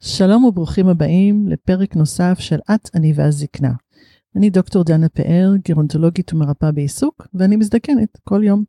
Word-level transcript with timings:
שלום 0.00 0.44
וברוכים 0.44 0.88
הבאים 0.88 1.48
לפרק 1.48 1.96
נוסף 1.96 2.38
של 2.38 2.58
את, 2.74 2.90
אני 2.94 3.12
והזקנה. 3.16 3.72
אני 4.36 4.50
דוקטור 4.50 4.84
דנה 4.84 5.08
פאר, 5.08 5.52
גרונטולוגית 5.68 6.32
ומרפאה 6.32 6.72
בעיסוק, 6.72 7.26
ואני 7.34 7.56
מזדקנת 7.56 8.18
כל 8.24 8.44
יום. 8.44 8.64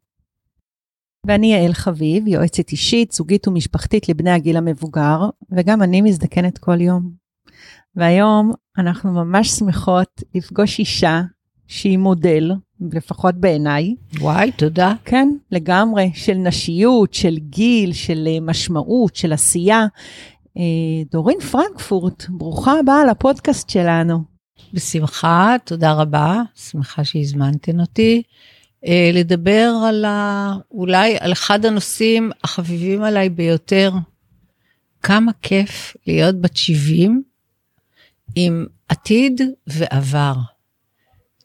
ואני 1.28 1.54
יעל 1.54 1.74
חביב, 1.74 2.28
יועצת 2.28 2.72
אישית, 2.72 3.12
זוגית 3.12 3.48
ומשפחתית 3.48 4.10
לבני 4.10 4.32
הגיל 4.32 4.58
המבוגר, 4.58 5.30
וגם 5.52 5.82
אני 5.82 6.02
מזדקנת 6.02 6.58
כל 6.58 6.82
יום. 6.82 7.12
והיום 7.96 8.52
אנחנו 8.78 9.12
ממש 9.12 9.50
שמחות 9.50 10.24
לפגוש 10.36 10.80
אישה 10.80 11.22
שהיא 11.68 11.98
מודל, 11.98 12.52
לפחות 12.92 13.36
בעיניי. 13.36 13.96
וואי, 14.20 14.52
תודה. 14.52 14.94
כן, 15.06 15.30
לגמרי, 15.52 16.12
של 16.14 16.34
נשיות, 16.34 17.14
של 17.14 17.38
גיל, 17.38 17.94
של 17.94 18.28
אה, 18.28 18.40
משמעות, 18.42 19.16
של 19.16 19.34
עשייה. 19.34 19.86
אה, 20.58 20.64
דורין 21.12 21.40
פרנקפורט, 21.40 22.26
ברוכה 22.30 22.80
הבאה 22.80 23.06
לפודקאסט 23.06 23.70
שלנו. 23.70 24.24
בשמחה, 24.74 25.56
תודה 25.64 25.94
רבה, 25.94 26.42
שמחה 26.56 27.04
שהזמנתן 27.04 27.80
אותי. 27.80 28.24
אה, 28.88 29.12
לדבר 29.14 29.74
על 29.88 30.06
ה... 30.06 30.54
אולי 30.72 31.18
על 31.20 31.32
אחד 31.32 31.66
הנושאים 31.66 32.32
החביבים 32.44 33.04
עליי 33.04 33.30
ביותר. 33.30 33.92
כמה 35.04 35.32
כיף 35.42 35.96
להיות 36.08 36.42
בת 36.42 36.58
70 36.58 37.24
עם 38.36 38.66
עתיד 38.90 39.42
ועבר. 39.68 40.34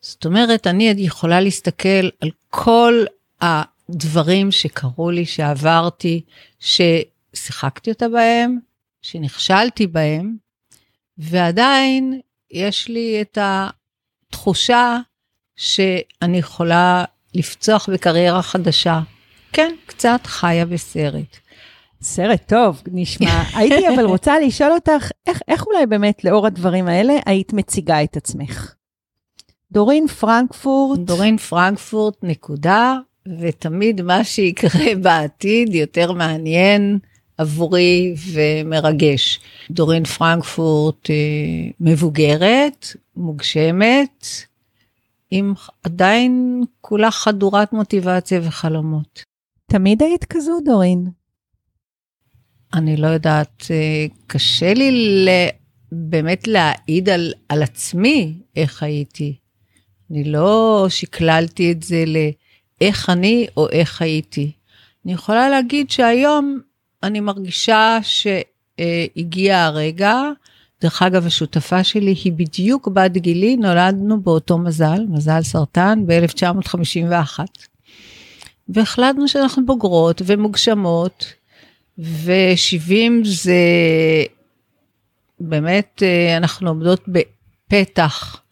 זאת 0.01 0.25
אומרת, 0.25 0.67
אני 0.67 0.95
יכולה 0.97 1.41
להסתכל 1.41 2.09
על 2.21 2.31
כל 2.51 3.05
הדברים 3.41 4.53
שקרו 4.53 5.11
לי, 5.11 5.27
שעברתי, 5.27 6.23
ששיחקתי 6.61 7.91
אותה 7.91 8.09
בהם, 8.09 8.59
שנכשלתי 9.03 9.87
בהם, 9.87 10.37
ועדיין 11.19 12.20
יש 12.51 12.89
לי 12.89 13.23
את 13.23 13.39
התחושה 13.41 14.98
שאני 15.57 16.39
יכולה 16.39 17.05
לפצוח 17.34 17.89
בקריירה 17.89 18.42
חדשה. 18.42 19.01
כן, 19.53 19.75
קצת 19.86 20.20
חיה 20.25 20.67
בסרט. 20.67 21.36
סרט 22.03 22.43
טוב, 22.47 22.83
נשמע. 22.93 23.43
הייתי 23.56 23.89
אבל 23.95 24.05
רוצה 24.05 24.39
לשאול 24.39 24.73
אותך, 24.73 25.11
איך, 25.27 25.41
איך 25.48 25.67
אולי 25.67 25.87
באמת 25.87 26.25
לאור 26.25 26.47
הדברים 26.47 26.89
האלה 26.89 27.15
היית 27.27 27.53
מציגה 27.53 28.03
את 28.03 28.17
עצמך? 28.17 28.75
דורין 29.73 30.07
פרנקפורט. 30.07 30.98
דורין 30.98 31.37
פרנקפורט, 31.37 32.17
נקודה, 32.23 32.98
ותמיד 33.41 34.03
מה 34.03 34.25
שיקרה 34.25 34.95
בעתיד 35.03 35.75
יותר 35.75 36.12
מעניין 36.12 36.98
עבורי 37.39 38.14
ומרגש. 38.33 39.41
דורין 39.70 40.05
פרנקפורט 40.05 41.11
אה, 41.11 41.14
מבוגרת, 41.81 42.87
מוגשמת, 43.17 44.27
עם 45.31 45.55
עדיין 45.85 46.64
כולה 46.81 47.11
חדורת 47.11 47.73
מוטיבציה 47.73 48.41
וחלומות. 48.42 49.23
תמיד 49.67 50.03
היית 50.03 50.25
כזו, 50.25 50.61
דורין? 50.64 51.20
אני 52.75 52.97
לא 52.97 53.07
יודעת, 53.07 53.67
אה, 53.71 54.07
קשה 54.27 54.75
לי 54.75 55.27
באמת 55.93 56.49
להעיד 56.49 57.09
על, 57.09 57.33
על 57.49 57.63
עצמי 57.63 58.35
איך 58.57 58.83
הייתי. 58.83 59.37
אני 60.11 60.25
לא 60.25 60.87
שקללתי 60.89 61.73
את 61.73 61.83
זה 61.83 62.05
לאיך 62.07 63.11
אני 63.11 63.47
או 63.57 63.69
איך 63.69 64.03
הייתי. 64.03 64.53
אני 65.05 65.13
יכולה 65.13 65.48
להגיד 65.48 65.91
שהיום 65.91 66.61
אני 67.03 67.21
מרגישה 67.21 67.98
שהגיע 68.03 69.64
הרגע. 69.64 70.23
דרך 70.83 71.03
אגב, 71.03 71.27
השותפה 71.27 71.85
שלי 71.85 72.14
היא 72.25 72.33
בדיוק 72.33 72.89
בת 72.89 73.13
גילי, 73.13 73.57
נולדנו 73.57 74.20
באותו 74.20 74.59
מזל, 74.59 75.07
מזל 75.09 75.42
סרטן, 75.42 76.03
ב-1951. 76.07 77.41
והחלטנו 78.69 79.29
שאנחנו 79.29 79.67
בוגרות 79.67 80.23
ומוגשמות, 80.27 81.33
ו-70 82.00 82.94
זה 83.24 83.55
באמת, 85.40 86.02
אה, 86.02 86.36
אנחנו 86.36 86.68
עומדות 86.68 87.05
בפתח 87.08 88.42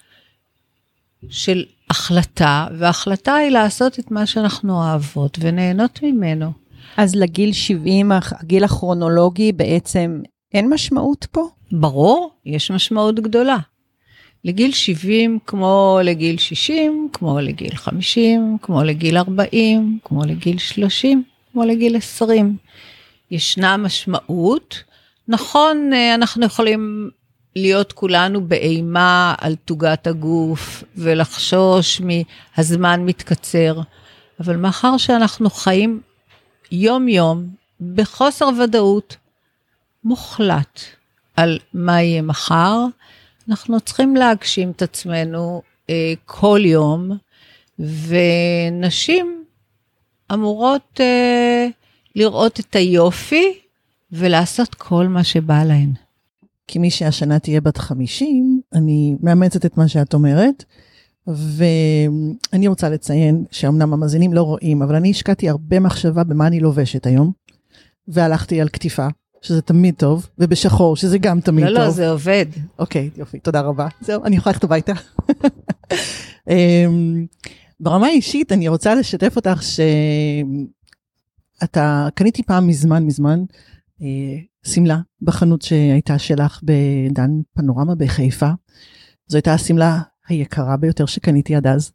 של 1.31 1.65
החלטה, 1.91 2.67
וההחלטה 2.79 3.35
היא 3.35 3.51
לעשות 3.51 3.99
את 3.99 4.11
מה 4.11 4.27
שאנחנו 4.27 4.75
אוהבות 4.75 5.39
ונהנות 5.41 6.03
ממנו. 6.03 6.53
אז 6.97 7.15
לגיל 7.15 7.53
70, 7.53 8.13
הגיל 8.41 8.65
הכרונולוגי, 8.65 9.53
בעצם 9.53 10.21
אין 10.55 10.71
משמעות 10.71 11.27
פה? 11.31 11.49
ברור, 11.73 12.31
יש 12.47 12.71
משמעות 12.71 13.21
גדולה. 13.21 13.57
לגיל 14.45 14.73
70 14.73 15.39
כמו 15.47 15.99
לגיל 16.05 16.39
60, 16.39 17.09
כמו 17.13 17.41
לגיל 17.41 17.75
50, 17.75 18.57
כמו 18.63 18.83
לגיל 18.83 19.17
40, 19.17 19.99
כמו 20.05 20.25
לגיל 20.25 20.59
30, 20.59 21.23
כמו 21.53 21.65
לגיל 21.65 21.97
20. 21.97 22.57
ישנה 23.31 23.77
משמעות. 23.77 24.83
נכון, 25.29 25.93
אה, 25.93 26.15
אנחנו 26.15 26.47
יכולים 26.47 27.11
להיות 27.57 27.93
כולנו 27.93 28.41
באימה 28.49 29.35
על 29.39 29.57
תוגת 29.65 30.07
הגוף 30.07 30.85
ולחשוש 30.97 32.01
מהזמן 32.01 33.01
מתקצר, 33.05 33.81
אבל 34.41 34.57
מאחר 34.57 34.97
שאנחנו 34.97 35.51
חיים 35.51 36.01
יום-יום 36.73 37.49
בחוסר 37.95 38.49
ודאות 38.63 39.17
מוחלט 40.05 40.81
על 41.37 41.59
מה 41.75 42.03
יהיה 42.03 42.23
מחר, 42.23 42.85
אנחנו 43.49 43.81
צריכים 43.81 44.17
להגשים 44.17 44.71
את 44.71 44.83
עצמנו 44.83 45.63
אה, 45.91 46.13
כל 46.25 46.61
יום, 46.65 47.11
ונשים 47.79 49.45
אמורות 50.33 51.01
אה, 51.01 51.69
לראות 52.17 52.61
את 52.61 52.77
היופי 52.77 53.59
ולעשות 54.13 54.75
כל 54.75 55.09
מה 55.09 55.25
שבא 55.25 55.65
להן. 55.65 55.93
כמי 56.69 56.91
שהשנה 56.91 57.39
תהיה 57.39 57.61
בת 57.61 57.79
50, 57.79 58.61
אני 58.75 59.17
מאמצת 59.23 59.67
את 59.67 59.77
מה 59.77 59.89
שאת 59.89 60.15
אומרת, 60.15 60.65
ואני 61.27 62.69
רוצה 62.69 62.89
לציין 62.89 63.45
שאומנם 63.51 63.93
המאזינים 63.93 64.33
לא 64.33 64.43
רואים, 64.43 64.83
אבל 64.83 64.95
אני 64.95 65.11
השקעתי 65.11 65.49
הרבה 65.49 65.81
מחשבה 65.81 66.25
במה 66.25 66.47
אני 66.47 66.61
לובשת 66.61 67.07
היום, 67.07 67.33
והלכתי 68.09 68.61
על 68.61 68.69
כתיפה, 68.69 69.07
שזה 69.43 69.63
תמיד 69.63 69.95
טוב, 69.95 70.29
ובשחור, 70.39 70.97
שזה 70.97 71.19
גם 71.19 71.41
תמיד 71.41 71.65
לא, 71.65 71.71
טוב. 71.71 71.79
לא, 71.79 71.85
לא, 71.85 71.91
זה 71.91 72.11
עובד. 72.11 72.47
אוקיי, 72.79 73.11
יופי, 73.17 73.39
תודה 73.39 73.61
רבה. 73.61 73.89
זהו, 74.01 74.25
אני 74.25 74.37
יכולה 74.37 74.53
ללכת 74.53 74.65
הביתה. 74.65 74.93
אמ, 76.51 77.27
ברמה 77.81 78.07
האישית, 78.07 78.53
אני 78.53 78.69
רוצה 78.69 78.95
לשתף 78.95 79.37
אותך 79.37 79.63
שאתה, 81.61 82.09
קניתי 82.15 82.43
פעם 82.43 82.67
מזמן 82.67 83.05
מזמן, 83.05 83.45
אה, 84.03 84.07
שמלה 84.67 84.99
בחנות 85.23 85.63
שהייתה 85.63 86.19
שלך 86.19 86.61
בדן 86.63 87.31
פנורמה 87.55 87.95
בחיפה. 87.95 88.51
זו 89.29 89.37
הייתה 89.37 89.55
השמלה 89.55 90.01
היקרה 90.29 90.77
ביותר 90.77 91.07
שקניתי 91.07 91.57
עד 91.57 91.67
אז. 91.67 91.93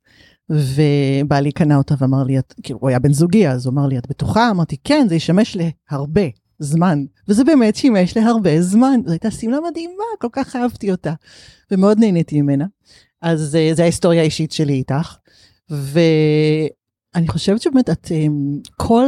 ובעלי 0.49 1.51
קנה 1.51 1.75
אותה 1.75 1.95
ואמר 1.97 2.23
לי, 2.23 2.37
כאילו 2.63 2.79
הוא 2.79 2.89
היה 2.89 2.99
בן 2.99 3.13
זוגי 3.13 3.47
אז 3.47 3.65
הוא 3.65 3.73
אמר 3.73 3.87
לי, 3.87 3.97
את 3.97 4.07
בטוחה? 4.09 4.49
אמרתי, 4.49 4.77
כן, 4.83 5.05
זה 5.09 5.15
ישמש 5.15 5.57
להרבה 5.91 6.21
זמן. 6.59 7.05
וזה 7.27 7.43
באמת 7.43 7.75
שימש 7.75 8.17
להרבה 8.17 8.61
זמן. 8.61 8.99
זו 9.05 9.11
הייתה 9.11 9.31
שמלה 9.31 9.57
מדהימה, 9.69 10.03
כל 10.19 10.27
כך 10.31 10.55
אהבתי 10.55 10.91
אותה. 10.91 11.13
ומאוד 11.71 11.99
נהניתי 11.99 12.41
ממנה. 12.41 12.65
אז 13.21 13.55
אה, 13.55 13.71
זה 13.73 13.81
ההיסטוריה 13.81 14.21
האישית 14.21 14.51
שלי 14.51 14.73
איתך. 14.73 15.15
ואני 15.69 17.27
חושבת 17.27 17.61
שבאמת 17.61 17.89
את 17.89 18.11
כל 18.77 19.07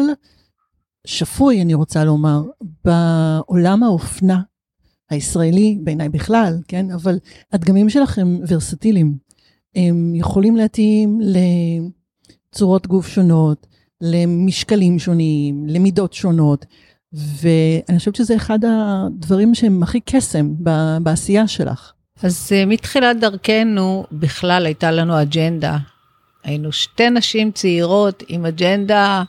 שפוי, 1.05 1.61
אני 1.61 1.73
רוצה 1.73 2.03
לומר, 2.03 2.41
בעולם 2.85 3.83
האופנה 3.83 4.41
הישראלי, 5.09 5.79
בעיניי 5.83 6.09
בכלל, 6.09 6.57
כן? 6.67 6.91
אבל 6.91 7.19
הדגמים 7.53 7.89
שלכם 7.89 8.37
ורסטיליים. 8.47 9.17
הם 9.75 10.15
יכולים 10.15 10.55
להתאים 10.55 11.19
לצורות 12.51 12.87
גוף 12.87 13.07
שונות, 13.07 13.67
למשקלים 14.01 14.99
שונים, 14.99 15.67
למידות 15.67 16.13
שונות, 16.13 16.65
ואני 17.13 17.97
חושבת 17.99 18.15
שזה 18.15 18.35
אחד 18.35 18.59
הדברים 18.67 19.55
שהם 19.55 19.83
הכי 19.83 19.99
קסם 19.99 20.53
בעשייה 21.01 21.47
שלך. 21.47 21.91
אז 22.23 22.51
uh, 22.51 22.69
מתחילת 22.69 23.19
דרכנו 23.19 24.05
בכלל 24.11 24.65
הייתה 24.65 24.91
לנו 24.91 25.21
אג'נדה. 25.21 25.77
היינו 26.43 26.71
שתי 26.71 27.09
נשים 27.09 27.51
צעירות 27.51 28.23
עם 28.27 28.45
אג'נדה 28.45 29.23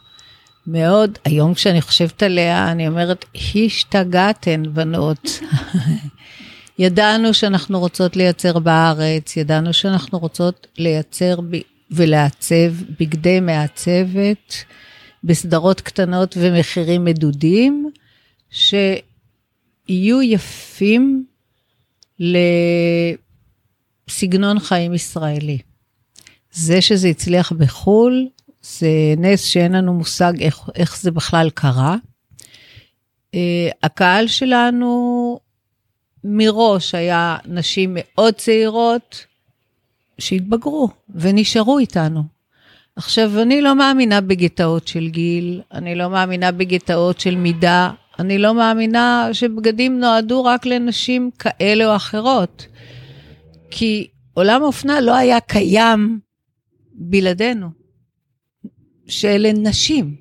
מאוד, 0.67 1.19
היום 1.25 1.55
כשאני 1.55 1.83
חושבת 1.83 2.23
עליה, 2.23 2.73
אני 2.73 2.89
אומרת, 2.89 3.25
השתגעתן 3.55 4.63
בנות. 4.73 5.29
ידענו 6.79 7.35
שאנחנו 7.35 7.81
רוצות 7.81 8.17
לייצר 8.17 8.59
בארץ, 8.59 9.37
ידענו 9.37 9.73
שאנחנו 9.73 10.19
רוצות 10.19 10.67
לייצר 10.79 11.41
ב... 11.41 11.57
ולעצב 11.91 12.73
בגדי 13.01 13.41
מעצבת 13.41 14.55
בסדרות 15.25 15.81
קטנות 15.81 16.37
ומחירים 16.41 17.05
מדודים, 17.05 17.91
שיהיו 18.51 20.23
יפים 20.23 21.27
לסגנון 24.09 24.59
חיים 24.59 24.95
ישראלי. 24.95 25.59
זה 26.53 26.81
שזה 26.81 27.09
הצליח 27.09 27.53
בחו"ל, 27.53 28.29
זה 28.73 28.89
נס 29.17 29.45
שאין 29.45 29.73
לנו 29.73 29.95
מושג 29.95 30.33
איך, 30.41 30.61
איך 30.75 31.01
זה 31.01 31.11
בכלל 31.11 31.51
קרה. 31.51 31.97
Uh, 33.27 33.39
הקהל 33.83 34.27
שלנו 34.27 35.39
מראש 36.25 36.95
היה 36.95 37.37
נשים 37.45 37.97
מאוד 37.99 38.35
צעירות 38.35 39.27
שהתבגרו 40.19 40.89
ונשארו 41.15 41.79
איתנו. 41.79 42.23
עכשיו, 42.97 43.43
אני 43.43 43.63
לא 43.63 43.75
מאמינה 43.75 44.21
בגטאות 44.21 44.89
של 44.89 45.09
גיל, 45.09 45.63
אני 45.73 45.95
לא 45.95 46.11
מאמינה 46.11 46.53
בגטאות 46.53 47.21
של 47.21 47.37
מידה, 47.37 47.91
אני 48.19 48.39
לא 48.39 48.55
מאמינה 48.55 49.29
שבגדים 49.33 50.01
נועדו 50.01 50.45
רק 50.45 50.67
לנשים 50.67 51.31
כאלה 51.39 51.87
או 51.87 51.97
אחרות. 51.97 52.67
כי 53.71 54.09
עולם 54.35 54.63
האופנה 54.63 55.01
לא 55.01 55.15
היה 55.15 55.41
קיים 55.41 56.21
בלעדינו, 56.93 57.69
שאלה 59.09 59.53
נשים. 59.53 60.17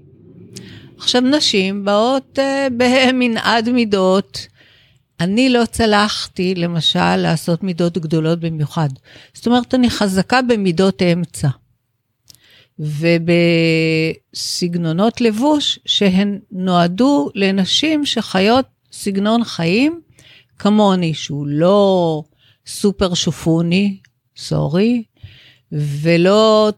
עכשיו, 0.97 1.21
נשים 1.21 1.85
באות 1.85 2.39
uh, 2.39 2.41
במנעד 2.77 3.69
מידות. 3.69 4.47
אני 5.19 5.49
לא 5.49 5.65
צלחתי, 5.65 6.55
למשל, 6.55 7.15
לעשות 7.15 7.63
מידות 7.63 7.97
גדולות 7.97 8.39
במיוחד. 8.39 8.89
זאת 9.33 9.47
אומרת, 9.47 9.73
אני 9.73 9.89
חזקה 9.89 10.41
במידות 10.41 11.01
אמצע. 11.01 11.47
ובסגנונות 14.33 15.21
לבוש 15.21 15.79
שהן 15.85 16.39
נועדו 16.51 17.29
לנשים 17.35 18.05
שחיות 18.05 18.65
סגנון 18.91 19.43
חיים 19.43 20.01
כמוני, 20.59 21.13
שהוא 21.13 21.47
לא 21.47 22.23
סופר 22.67 23.13
שופוני, 23.13 23.97
סורי, 24.37 25.03
ולא, 25.71 26.71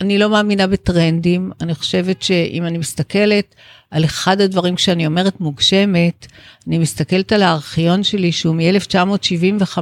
אני 0.00 0.18
לא 0.18 0.30
מאמינה 0.30 0.66
בטרנדים. 0.66 1.52
אני 1.60 1.74
חושבת 1.74 2.22
שאם 2.22 2.66
אני 2.66 2.78
מסתכלת 2.78 3.54
על 3.90 4.04
אחד 4.04 4.40
הדברים 4.40 4.74
כשאני 4.74 5.06
אומרת 5.06 5.40
מוגשמת, 5.40 6.26
אני 6.66 6.78
מסתכלת 6.78 7.32
על 7.32 7.42
הארכיון 7.42 8.02
שלי 8.02 8.32
שהוא 8.32 8.56
מ-1975, 8.56 9.78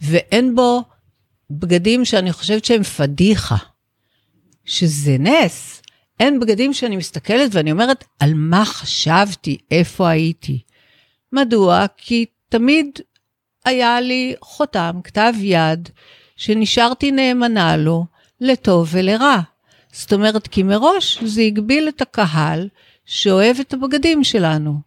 ואין 0.00 0.54
בו 0.54 0.82
בגדים 1.50 2.04
שאני 2.04 2.32
חושבת 2.32 2.64
שהם 2.64 2.82
פדיחה. 2.82 3.56
שזה 4.64 5.16
נס. 5.18 5.82
אין 6.20 6.40
בגדים 6.40 6.72
שאני 6.72 6.96
מסתכלת 6.96 7.54
ואני 7.54 7.72
אומרת, 7.72 8.04
על 8.20 8.34
מה 8.34 8.64
חשבתי, 8.64 9.58
איפה 9.70 10.08
הייתי. 10.08 10.58
מדוע? 11.32 11.86
כי 11.96 12.26
תמיד 12.48 12.86
היה 13.64 14.00
לי 14.00 14.34
חותם, 14.40 15.00
כתב 15.04 15.32
יד, 15.40 15.88
שנשארתי 16.36 17.10
נאמנה 17.10 17.76
לו, 17.76 18.04
לטוב 18.44 18.88
ולרע. 18.92 19.40
זאת 19.92 20.12
אומרת, 20.12 20.46
כי 20.46 20.62
מראש 20.62 21.22
זה 21.24 21.42
הגביל 21.42 21.88
את 21.88 22.02
הקהל 22.02 22.68
שאוהב 23.06 23.56
את 23.60 23.74
הבגדים 23.74 24.24
שלנו. 24.24 24.80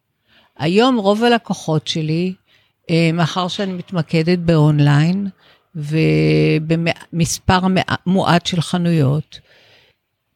היום 0.58 0.98
רוב 0.98 1.24
הלקוחות 1.24 1.88
שלי, 1.88 2.34
אה, 2.90 3.10
מאחר 3.14 3.48
שאני 3.48 3.74
מתמקדת 3.74 4.40
באונליין 4.40 5.28
ובמספר 5.76 7.60
מועט 8.06 8.46
של 8.46 8.62
חנויות, 8.62 9.40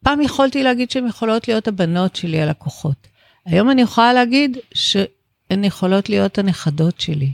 פעם 0.04 0.22
יכולתי 0.22 0.64
להגיד 0.64 0.92
שהן 0.92 1.08
יכולות 1.08 1.48
להיות 1.48 1.68
הבנות 1.68 2.16
שלי, 2.16 2.42
הלקוחות. 2.42 3.08
היום 3.46 3.70
אני 3.70 3.82
יכולה 3.82 4.14
להגיד 4.14 4.58
שהן 4.74 5.64
יכולות 5.64 6.10
להיות 6.10 6.38
הנכדות 6.38 7.00
שלי. 7.02 7.34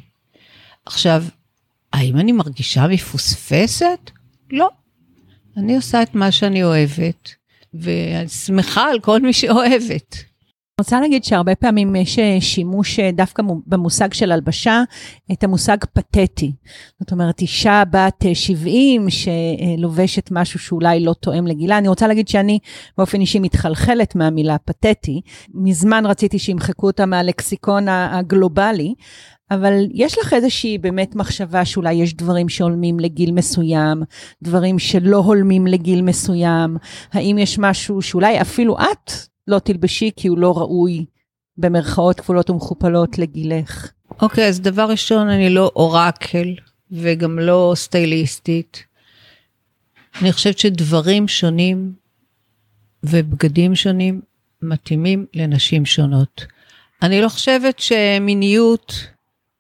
עכשיו, 0.86 1.24
האם 1.94 2.18
אני 2.18 2.32
מרגישה 2.32 2.88
מפוספסת? 2.88 4.12
לא. 4.52 4.70
אני 5.58 5.76
עושה 5.76 6.04
את 6.04 6.16
מה 6.16 6.32
שאני 6.32 6.64
אוהבת, 6.64 7.36
ואני 7.74 8.30
שמחה 8.30 8.90
על 8.90 9.00
כל 9.00 9.22
מי 9.22 9.34
שאוהבת. 9.34 10.16
אני 10.80 10.84
רוצה 10.84 11.00
להגיד 11.00 11.24
שהרבה 11.24 11.56
פעמים 11.56 11.96
יש 11.96 12.20
אה, 12.20 12.38
שימוש 12.42 13.00
אה, 13.00 13.12
דווקא 13.12 13.44
במושג 13.68 14.14
של 14.14 14.32
הלבשה, 14.32 14.84
את 15.32 15.44
המושג 15.44 15.78
פתטי. 15.94 16.52
זאת 17.00 17.12
אומרת, 17.12 17.42
אישה 17.42 17.84
בת 17.92 18.26
70 18.34 19.06
אה, 19.06 19.12
שלובשת 19.78 20.30
משהו 20.32 20.60
שאולי 20.60 21.00
לא 21.00 21.14
תואם 21.14 21.48
לגילה. 21.48 21.78
אני 21.78 21.88
רוצה 21.88 22.08
להגיד 22.08 22.28
שאני 22.28 22.60
באופן 22.98 23.22
אישי 23.22 23.40
מתחלחלת 23.40 24.16
מהמילה 24.16 24.58
פתטי. 24.58 25.22
מזמן 25.54 26.06
רציתי 26.06 26.40
שימחקו 26.40 26.88
אותה 26.88 27.06
מהלקסיקון 27.06 27.88
הגלובלי, 27.90 28.94
אבל 29.52 29.74
יש 29.94 30.18
לך 30.18 30.34
איזושהי 30.34 30.78
באמת 30.78 31.16
מחשבה 31.16 31.66
שאולי 31.66 31.94
יש 31.94 32.14
דברים 32.14 32.50
שהולמים 32.50 33.00
לגיל 33.00 33.32
מסוים, 33.32 34.04
דברים 34.44 34.80
שלא 34.80 35.18
הולמים 35.18 35.68
לגיל 35.68 36.02
מסוים? 36.02 36.78
האם 37.14 37.38
יש 37.38 37.60
משהו 37.60 38.02
שאולי 38.02 38.42
אפילו 38.42 38.78
את 38.80 39.12
לא 39.48 39.60
תלבשי 39.60 40.12
כי 40.16 40.28
הוא 40.28 40.38
לא 40.38 40.58
ראוי, 40.58 41.06
במרכאות 41.58 42.20
כפולות 42.20 42.50
ומכופלות, 42.50 43.18
לגילך? 43.18 43.92
אוקיי, 44.22 44.46
okay, 44.46 44.48
אז 44.48 44.62
דבר 44.62 44.90
ראשון, 44.90 45.30
אני 45.30 45.50
לא 45.50 45.72
אורקל 45.76 46.56
וגם 46.92 47.40
לא 47.40 47.74
סטייליסטית. 47.76 48.84
אני 50.22 50.32
חושבת 50.32 50.60
שדברים 50.60 51.28
שונים 51.28 51.94
ובגדים 53.04 53.76
שונים 53.76 54.22
מתאימים 54.62 55.26
לנשים 55.34 55.86
שונות. 55.86 56.46
אני 57.02 57.22
לא 57.22 57.30
חושבת 57.30 57.80
שמיניות 57.80 58.94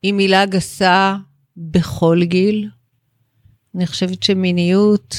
היא 0.03 0.13
מילה 0.13 0.45
גסה 0.45 1.15
בכל 1.57 2.19
גיל. 2.23 2.69
אני 3.75 3.87
חושבת 3.87 4.23
שמיניות 4.23 5.15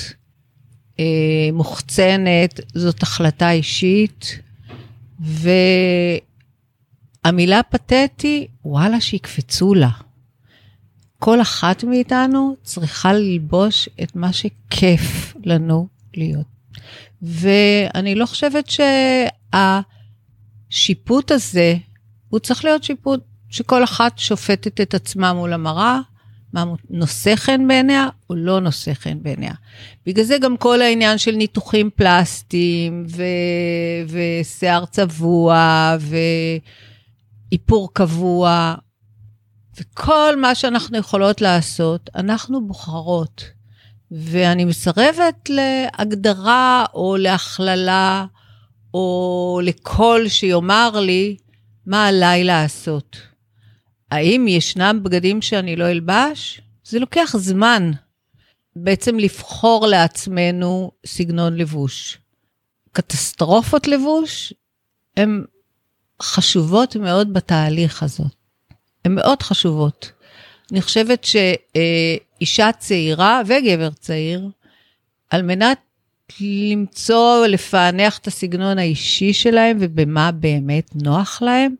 אה, 1.00 1.48
מוחצנת 1.52 2.60
זאת 2.74 3.02
החלטה 3.02 3.50
אישית, 3.50 4.40
והמילה 7.24 7.62
פתטי, 7.62 8.46
וואלה, 8.64 9.00
שיקפצו 9.00 9.74
לה. 9.74 9.90
כל 11.18 11.40
אחת 11.40 11.84
מאיתנו 11.84 12.56
צריכה 12.62 13.12
ללבוש 13.12 13.88
את 14.02 14.16
מה 14.16 14.32
שכיף 14.32 15.34
לנו 15.44 15.88
להיות. 16.14 16.46
ואני 17.22 18.14
לא 18.14 18.26
חושבת 18.26 18.64
שהשיפוט 20.70 21.30
הזה, 21.30 21.76
הוא 22.28 22.40
צריך 22.40 22.64
להיות 22.64 22.84
שיפוט 22.84 23.20
שכל 23.50 23.84
אחת 23.84 24.18
שופטת 24.18 24.80
את 24.80 24.94
עצמה 24.94 25.32
מול 25.32 25.52
המראה, 25.52 26.00
מה 26.52 26.64
נושא 26.90 27.36
חן 27.36 27.68
בעיניה 27.68 28.08
או 28.30 28.34
לא 28.34 28.60
נושא 28.60 28.94
חן 28.94 29.22
בעיניה. 29.22 29.52
בגלל 30.06 30.24
זה 30.24 30.38
גם 30.38 30.56
כל 30.56 30.82
העניין 30.82 31.18
של 31.18 31.32
ניתוחים 31.32 31.90
פלסטיים 31.94 33.06
ו... 33.08 33.22
ושיער 34.08 34.84
צבוע 34.86 35.96
ואיפור 37.50 37.94
קבוע 37.94 38.74
וכל 39.80 40.36
מה 40.36 40.54
שאנחנו 40.54 40.98
יכולות 40.98 41.40
לעשות, 41.40 42.10
אנחנו 42.14 42.66
בוחרות. 42.66 43.58
ואני 44.10 44.64
מסרבת 44.64 45.50
להגדרה 45.50 46.84
או 46.94 47.16
להכללה 47.16 48.26
או 48.94 49.60
לקול 49.64 50.28
שיאמר 50.28 51.00
לי 51.00 51.36
מה 51.86 52.06
עליי 52.06 52.44
לעשות. 52.44 53.27
האם 54.10 54.48
ישנם 54.48 55.00
בגדים 55.02 55.42
שאני 55.42 55.76
לא 55.76 55.90
אלבש? 55.90 56.60
זה 56.84 56.98
לוקח 56.98 57.34
זמן 57.36 57.90
בעצם 58.76 59.18
לבחור 59.18 59.86
לעצמנו 59.86 60.90
סגנון 61.06 61.56
לבוש. 61.56 62.18
קטסטרופות 62.92 63.86
לבוש 63.86 64.52
הן 65.16 65.44
חשובות 66.22 66.96
מאוד 66.96 67.32
בתהליך 67.32 68.02
הזאת. 68.02 68.34
הן 69.04 69.14
מאוד 69.14 69.42
חשובות. 69.42 70.12
אני 70.72 70.82
חושבת 70.82 71.24
שאישה 71.24 72.72
צעירה 72.78 73.42
וגבר 73.46 73.90
צעיר, 73.90 74.48
על 75.30 75.42
מנת 75.42 75.78
למצוא, 76.40 77.46
לפענח 77.46 78.18
את 78.18 78.26
הסגנון 78.26 78.78
האישי 78.78 79.32
שלהם 79.32 79.76
ובמה 79.80 80.32
באמת 80.32 80.90
נוח 80.94 81.42
להם, 81.42 81.74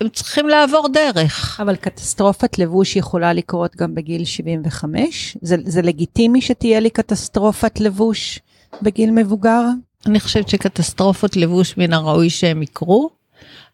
הם 0.00 0.08
צריכים 0.08 0.48
לעבור 0.48 0.88
דרך. 0.88 1.60
אבל 1.60 1.76
קטסטרופת 1.76 2.58
לבוש 2.58 2.96
יכולה 2.96 3.32
לקרות 3.32 3.76
גם 3.76 3.94
בגיל 3.94 4.24
75? 4.24 5.36
זה, 5.42 5.56
זה 5.64 5.82
לגיטימי 5.82 6.40
שתהיה 6.40 6.80
לי 6.80 6.90
קטסטרופת 6.90 7.80
לבוש 7.80 8.40
בגיל 8.82 9.10
מבוגר? 9.10 9.62
אני 10.06 10.20
חושבת 10.20 10.48
שקטסטרופות 10.48 11.36
לבוש 11.36 11.76
מן 11.76 11.92
הראוי 11.92 12.30
שהם 12.30 12.62
יקרו. 12.62 13.10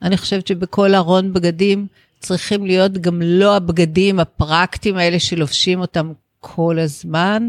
אני 0.03 0.17
חושבת 0.17 0.47
שבכל 0.47 0.95
ארון 0.95 1.33
בגדים 1.33 1.87
צריכים 2.21 2.67
להיות 2.67 2.93
גם 2.93 3.23
לא 3.23 3.57
הבגדים 3.57 4.21
הפרקטיים 4.21 4.97
האלה 4.97 5.19
שלובשים 5.19 5.81
אותם 5.81 6.13
כל 6.41 6.79
הזמן. 6.79 7.49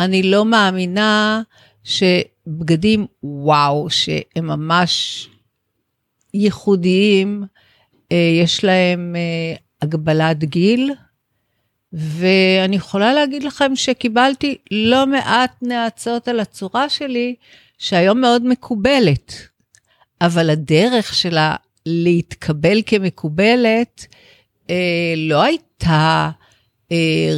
אני 0.00 0.22
לא 0.22 0.44
מאמינה 0.44 1.42
שבגדים, 1.84 3.06
וואו, 3.22 3.90
שהם 3.90 4.46
ממש 4.46 5.28
ייחודיים, 6.34 7.44
אה, 8.12 8.38
יש 8.42 8.64
להם 8.64 9.16
אה, 9.16 9.56
הגבלת 9.82 10.44
גיל. 10.44 10.92
ואני 11.92 12.76
יכולה 12.76 13.14
להגיד 13.14 13.42
לכם 13.42 13.76
שקיבלתי 13.76 14.56
לא 14.70 15.06
מעט 15.06 15.56
נאצות 15.62 16.28
על 16.28 16.40
הצורה 16.40 16.88
שלי, 16.88 17.34
שהיום 17.78 18.20
מאוד 18.20 18.46
מקובלת, 18.46 19.34
אבל 20.20 20.50
הדרך 20.50 21.14
שלה 21.14 21.56
להתקבל 21.86 22.82
כמקובלת 22.86 24.06
אה, 24.70 25.14
לא 25.16 25.42
הייתה 25.42 26.30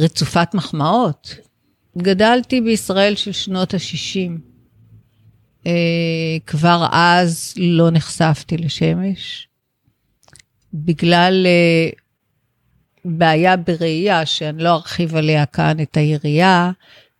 רצופת 0.01 0.53
מחמאות. 0.53 1.35
גדלתי 1.97 2.61
בישראל 2.61 3.15
של 3.15 3.31
שנות 3.31 3.73
ה-60. 3.73 4.52
אה, 5.67 6.37
כבר 6.47 6.87
אז 6.91 7.53
לא 7.57 7.89
נחשפתי 7.91 8.57
לשמש. 8.57 9.47
בגלל 10.73 11.45
אה, 11.45 11.89
בעיה 13.05 13.57
בראייה, 13.57 14.25
שאני 14.25 14.63
לא 14.63 14.69
ארחיב 14.69 15.15
עליה 15.15 15.45
כאן 15.45 15.79
את 15.79 15.97
היריעה, 15.97 16.71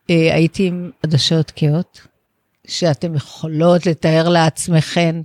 אה, 0.10 0.36
הייתי 0.36 0.68
עם 0.68 0.92
עדשות 1.04 1.52
כהות, 1.56 2.08
שאתם 2.68 3.16
יכולות 3.16 3.86
לתאר 3.86 4.30
לעצמכם 4.30 5.22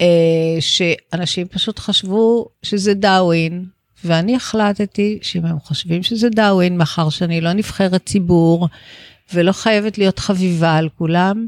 אה, 0.00 0.56
שאנשים 0.60 1.48
פשוט 1.48 1.78
חשבו 1.78 2.48
שזה 2.62 2.94
דאווין, 2.94 3.64
ואני 4.04 4.36
החלטתי 4.36 5.18
שאם 5.22 5.46
הם 5.46 5.60
חושבים 5.60 6.02
שזה 6.02 6.28
דאווין, 6.28 6.78
מאחר 6.78 7.08
שאני 7.08 7.40
לא 7.40 7.52
נבחרת 7.52 8.06
ציבור 8.06 8.68
ולא 9.34 9.52
חייבת 9.52 9.98
להיות 9.98 10.18
חביבה 10.18 10.76
על 10.76 10.88
כולם, 10.98 11.46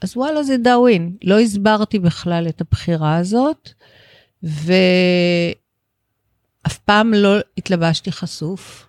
אז 0.00 0.16
וואלה 0.16 0.42
זה 0.42 0.56
דאווין. 0.56 1.16
לא 1.22 1.40
הסברתי 1.40 1.98
בכלל 1.98 2.48
את 2.48 2.60
הבחירה 2.60 3.16
הזאת, 3.16 3.70
ואף 4.42 4.78
פעם 6.84 7.14
לא 7.14 7.36
התלבשתי 7.58 8.12
חשוף, 8.12 8.86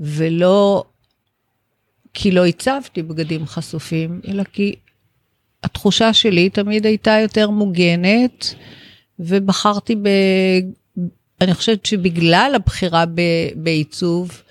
ולא 0.00 0.84
כי 2.14 2.30
לא 2.30 2.46
הצבתי 2.46 3.02
בגדים 3.02 3.46
חשופים, 3.46 4.20
אלא 4.28 4.44
כי 4.44 4.74
התחושה 5.62 6.12
שלי 6.12 6.50
תמיד 6.50 6.86
הייתה 6.86 7.18
יותר 7.22 7.50
מוגנת, 7.50 8.54
ובחרתי 9.18 9.96
ב... 9.96 10.08
אני 11.40 11.54
חושבת 11.54 11.86
שבגלל 11.86 12.52
הבחירה 12.56 13.06
ב... 13.06 13.20
בעיצוב, 13.56 14.42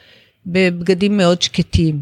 בבגדים 0.46 1.18
מאוד 1.18 1.42
שקטים. 1.42 2.00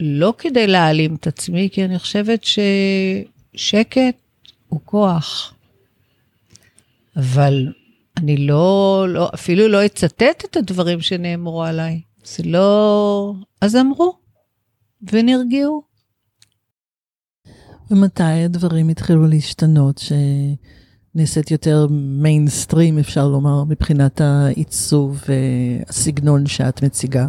לא 0.00 0.34
כדי 0.38 0.66
להעלים 0.66 1.14
את 1.14 1.26
עצמי, 1.26 1.68
כי 1.72 1.84
אני 1.84 1.98
חושבת 1.98 2.44
ששקט 2.44 4.16
הוא 4.68 4.80
כוח. 4.84 5.54
אבל 7.16 7.72
אני 8.16 8.36
לא, 8.36 9.06
לא, 9.08 9.30
אפילו 9.34 9.68
לא 9.68 9.86
אצטט 9.86 10.44
את 10.44 10.56
הדברים 10.56 11.00
שנאמרו 11.00 11.64
עליי. 11.64 12.00
זה 12.24 12.42
לא... 12.46 13.34
אז 13.60 13.76
אמרו, 13.76 14.16
ונרגעו. 15.12 15.82
ומתי 17.90 18.22
הדברים 18.22 18.88
התחילו 18.88 19.26
להשתנות, 19.26 20.00
שנעשית 21.14 21.50
יותר 21.50 21.86
מיינסטרים, 21.90 22.98
אפשר 22.98 23.28
לומר, 23.28 23.64
מבחינת 23.64 24.20
העיצוב 24.20 25.24
והסגנון 25.28 26.46
שאת 26.46 26.82
מציגה? 26.82 27.26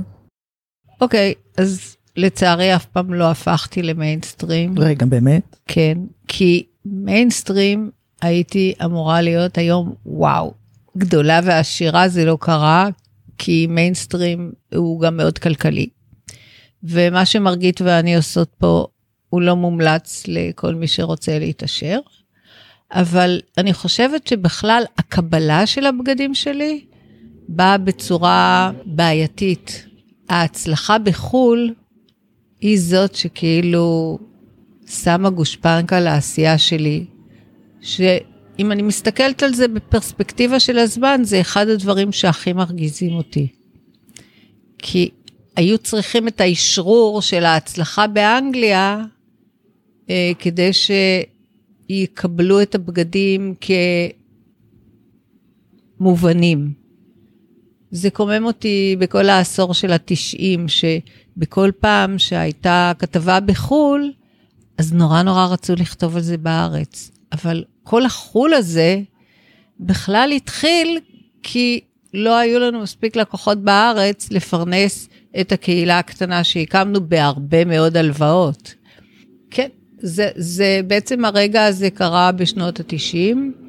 אוקיי, 1.01 1.33
okay, 1.37 1.61
אז 1.61 1.96
לצערי 2.17 2.75
אף 2.75 2.85
פעם 2.85 3.13
לא 3.13 3.31
הפכתי 3.31 3.81
למיינסטרים. 3.81 4.79
רגע, 4.79 5.05
באמת? 5.05 5.55
כן, 5.67 5.97
כי 6.27 6.65
מיינסטרים 6.85 7.91
הייתי 8.21 8.73
אמורה 8.85 9.21
להיות 9.21 9.57
היום, 9.57 9.93
וואו, 10.05 10.53
גדולה 10.97 11.39
ועשירה, 11.43 12.09
זה 12.09 12.25
לא 12.25 12.37
קרה, 12.41 12.89
כי 13.37 13.67
מיינסטרים 13.69 14.51
הוא 14.75 15.01
גם 15.01 15.17
מאוד 15.17 15.37
כלכלי. 15.37 15.87
ומה 16.83 17.25
שמרגית 17.25 17.81
ואני 17.81 18.15
עושות 18.15 18.49
פה 18.57 18.87
הוא 19.29 19.41
לא 19.41 19.55
מומלץ 19.55 20.23
לכל 20.27 20.75
מי 20.75 20.87
שרוצה 20.87 21.39
להתעשר. 21.39 21.99
אבל 22.91 23.39
אני 23.57 23.73
חושבת 23.73 24.27
שבכלל 24.27 24.83
הקבלה 24.97 25.65
של 25.65 25.85
הבגדים 25.85 26.35
שלי 26.35 26.85
באה 27.47 27.77
בצורה 27.77 28.71
בעייתית. 28.85 29.85
ההצלחה 30.29 30.97
בחו"ל 30.97 31.73
היא 32.61 32.79
זאת 32.79 33.15
שכאילו 33.15 34.19
שמה 34.87 35.29
גושפנקה 35.29 35.99
לעשייה 35.99 36.57
שלי, 36.57 37.05
שאם 37.81 38.71
אני 38.71 38.81
מסתכלת 38.81 39.43
על 39.43 39.53
זה 39.53 39.67
בפרספקטיבה 39.67 40.59
של 40.59 40.77
הזמן, 40.77 41.21
זה 41.23 41.41
אחד 41.41 41.67
הדברים 41.67 42.11
שהכי 42.11 42.53
מרגיזים 42.53 43.13
אותי. 43.13 43.47
כי 44.77 45.09
היו 45.55 45.77
צריכים 45.77 46.27
את 46.27 46.41
האשרור 46.41 47.21
של 47.21 47.45
ההצלחה 47.45 48.07
באנגליה 48.07 49.03
אה, 50.09 50.31
כדי 50.39 50.71
שיקבלו 51.89 52.61
את 52.61 52.75
הבגדים 52.75 53.53
כמובנים. 55.99 56.86
זה 57.91 58.09
קומם 58.09 58.45
אותי 58.45 58.95
בכל 58.99 59.29
העשור 59.29 59.73
של 59.73 59.93
התשעים, 59.93 60.65
שבכל 60.67 61.71
פעם 61.79 62.19
שהייתה 62.19 62.91
כתבה 62.99 63.39
בחו"ל, 63.39 64.11
אז 64.77 64.93
נורא 64.93 65.21
נורא 65.21 65.45
רצו 65.45 65.75
לכתוב 65.75 66.15
על 66.15 66.21
זה 66.21 66.37
בארץ. 66.37 67.11
אבל 67.31 67.63
כל 67.83 68.05
החו"ל 68.05 68.53
הזה 68.53 68.99
בכלל 69.79 70.31
התחיל 70.35 70.99
כי 71.43 71.79
לא 72.13 72.37
היו 72.37 72.59
לנו 72.59 72.81
מספיק 72.81 73.15
לקוחות 73.15 73.57
בארץ 73.63 74.31
לפרנס 74.31 75.09
את 75.41 75.51
הקהילה 75.51 75.99
הקטנה 75.99 76.43
שהקמנו 76.43 77.09
בהרבה 77.09 77.65
מאוד 77.65 77.97
הלוואות. 77.97 78.73
כן, 79.51 79.67
זה, 79.99 80.29
זה 80.35 80.81
בעצם 80.87 81.25
הרגע 81.25 81.65
הזה 81.65 81.89
קרה 81.89 82.31
בשנות 82.31 82.79
ה-90. 82.79 83.66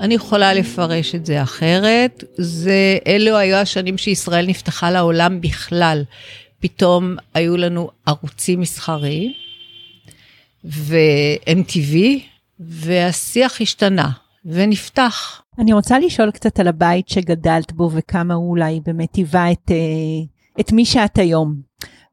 אני 0.00 0.14
יכולה 0.14 0.54
לפרש 0.54 1.14
את 1.14 1.26
זה 1.26 1.42
אחרת. 1.42 2.24
זה, 2.36 2.98
אלו 3.06 3.36
היו 3.36 3.56
השנים 3.56 3.98
שישראל 3.98 4.46
נפתחה 4.46 4.90
לעולם 4.90 5.40
בכלל. 5.40 6.04
פתאום 6.60 7.16
היו 7.34 7.56
לנו 7.56 7.90
ערוצים 8.06 8.60
מסחריים 8.60 9.32
ו-MTV, 10.64 11.96
והשיח 12.60 13.60
השתנה 13.60 14.10
ונפתח. 14.44 15.42
אני 15.58 15.72
רוצה 15.72 15.98
לשאול 15.98 16.30
קצת 16.30 16.60
על 16.60 16.68
הבית 16.68 17.08
שגדלת 17.08 17.72
בו 17.72 17.90
וכמה 17.92 18.34
הוא 18.34 18.50
אולי 18.50 18.80
באמת 18.86 19.14
היווה 19.16 19.52
את, 19.52 19.70
אה, 19.70 19.76
את 20.60 20.72
מי 20.72 20.84
שאת 20.84 21.18
היום. 21.18 21.54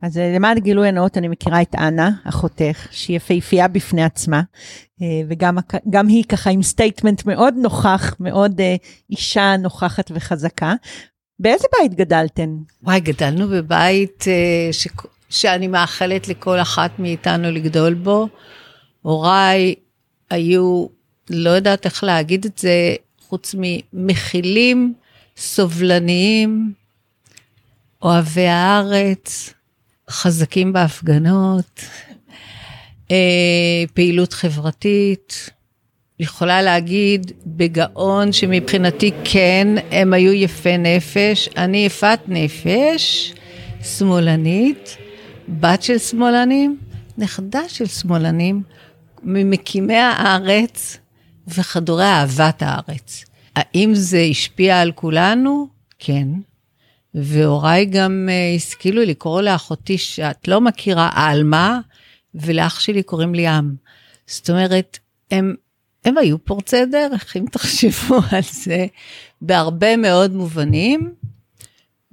אז 0.01 0.17
אה, 0.17 0.31
למען 0.35 0.59
גילוי 0.59 0.87
הנאות, 0.87 1.17
אני 1.17 1.27
מכירה 1.27 1.61
את 1.61 1.75
אנה, 1.75 2.11
אחותך, 2.23 2.87
שהיא 2.91 3.17
יפהפייה 3.17 3.67
בפני 3.67 4.03
עצמה, 4.03 4.41
אה, 5.01 5.07
וגם 5.29 6.07
היא 6.07 6.23
ככה 6.23 6.49
עם 6.49 6.63
statement 6.63 7.25
מאוד 7.25 7.53
נוכח, 7.57 8.15
מאוד 8.19 8.61
אה, 8.61 8.75
אישה 9.09 9.55
נוכחת 9.59 10.11
וחזקה. 10.15 10.73
באיזה 11.39 11.67
בית 11.79 11.93
גדלתן? 11.93 12.49
וואי, 12.83 12.99
גדלנו 12.99 13.47
בבית 13.47 14.25
ש... 14.71 14.87
שאני 15.29 15.67
מאחלת 15.67 16.27
לכל 16.27 16.59
אחת 16.59 16.99
מאיתנו 16.99 17.51
לגדול 17.51 17.93
בו. 17.93 18.27
הוריי 19.01 19.75
היו, 20.29 20.85
לא 21.29 21.49
יודעת 21.49 21.85
איך 21.85 22.03
להגיד 22.03 22.45
את 22.45 22.57
זה, 22.57 22.95
חוץ 23.19 23.55
ממכילים, 23.93 24.93
סובלניים, 25.37 26.73
אוהבי 28.01 28.47
הארץ, 28.47 29.53
חזקים 30.11 30.73
בהפגנות, 30.73 31.81
אה, 33.11 33.83
פעילות 33.93 34.33
חברתית. 34.33 35.49
יכולה 36.19 36.61
להגיד 36.61 37.31
בגאון 37.45 38.31
שמבחינתי 38.31 39.11
כן, 39.23 39.67
הם 39.91 40.13
היו 40.13 40.33
יפי 40.33 40.77
נפש. 40.77 41.49
אני 41.57 41.85
יפת 41.85 42.19
נפש, 42.27 43.33
שמאלנית, 43.83 44.97
בת 45.49 45.83
של 45.83 45.97
שמאלנים, 45.97 46.77
נכדה 47.17 47.61
של 47.67 47.85
שמאלנים, 47.85 48.63
ממקימי 49.23 49.97
הארץ 49.97 50.97
וחדורי 51.47 52.05
אהבת 52.05 52.63
הארץ. 52.65 53.25
האם 53.55 53.95
זה 53.95 54.19
השפיע 54.31 54.81
על 54.81 54.91
כולנו? 54.91 55.67
כן. 55.99 56.27
והוריי 57.13 57.85
גם 57.85 58.29
uh, 58.29 58.57
השכילו 58.57 59.01
לקרוא 59.01 59.41
לאחותי 59.41 59.97
שאת 59.97 60.47
לא 60.47 60.61
מכירה 60.61 61.09
עלמה, 61.13 61.79
ולאח 62.35 62.79
שלי 62.79 63.03
קוראים 63.03 63.35
לי 63.35 63.47
עם. 63.47 63.75
זאת 64.27 64.49
אומרת, 64.49 64.99
הם 65.31 65.55
הם 66.05 66.17
היו 66.17 66.45
פורצי 66.45 66.85
דרך, 66.85 67.37
אם 67.37 67.45
תחשבו 67.51 68.15
על 68.31 68.41
זה, 68.51 68.85
בהרבה 69.41 69.97
מאוד 69.97 70.33
מובנים. 70.33 71.13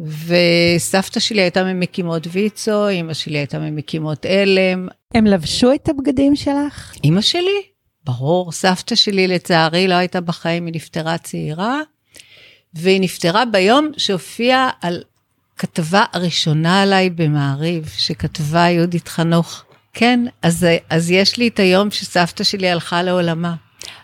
וסבתא 0.00 1.21
שלי 1.21 1.40
הייתה 1.40 1.64
ממקימות 1.64 2.26
ויצו, 2.31 2.90
אמא 2.90 3.14
שלי 3.14 3.38
הייתה 3.38 3.59
ממקימות 3.59 4.26
עלם. 4.26 4.88
הם 5.14 5.26
לבשו 5.26 5.73
את 5.75 5.88
הבגדים 5.88 6.37
שלך? 6.37 6.95
אמא 7.05 7.21
שלי, 7.21 7.62
ברור. 8.05 8.52
סבתא 8.52 8.95
שלי 8.95 9.28
לצערי 9.28 9.88
לא 9.88 9.95
הייתה 9.95 10.21
בחיים, 10.21 10.67
היא 10.67 10.75
נפטרה 10.75 11.19
צעירה, 11.19 11.81
והיא 12.75 13.00
נפטרה 13.00 13.44
ביום 13.44 13.90
שהופיעה 13.96 14.70
על 14.80 15.02
כתבה 15.58 16.04
הראשונה 16.12 16.82
עליי 16.82 17.10
במעריב, 17.10 17.88
שכתבה 17.96 18.60
יהודית 18.60 19.08
חנוך. 19.08 19.64
כן, 19.92 20.20
אז, 20.42 20.66
אז 20.90 21.10
יש 21.10 21.37
לי 21.37 21.48
את 21.48 21.58
היום 21.58 21.90
שסבתא 21.90 22.44
שלי 22.44 22.70
הלכה 22.70 23.02
לעולמה. 23.02 23.54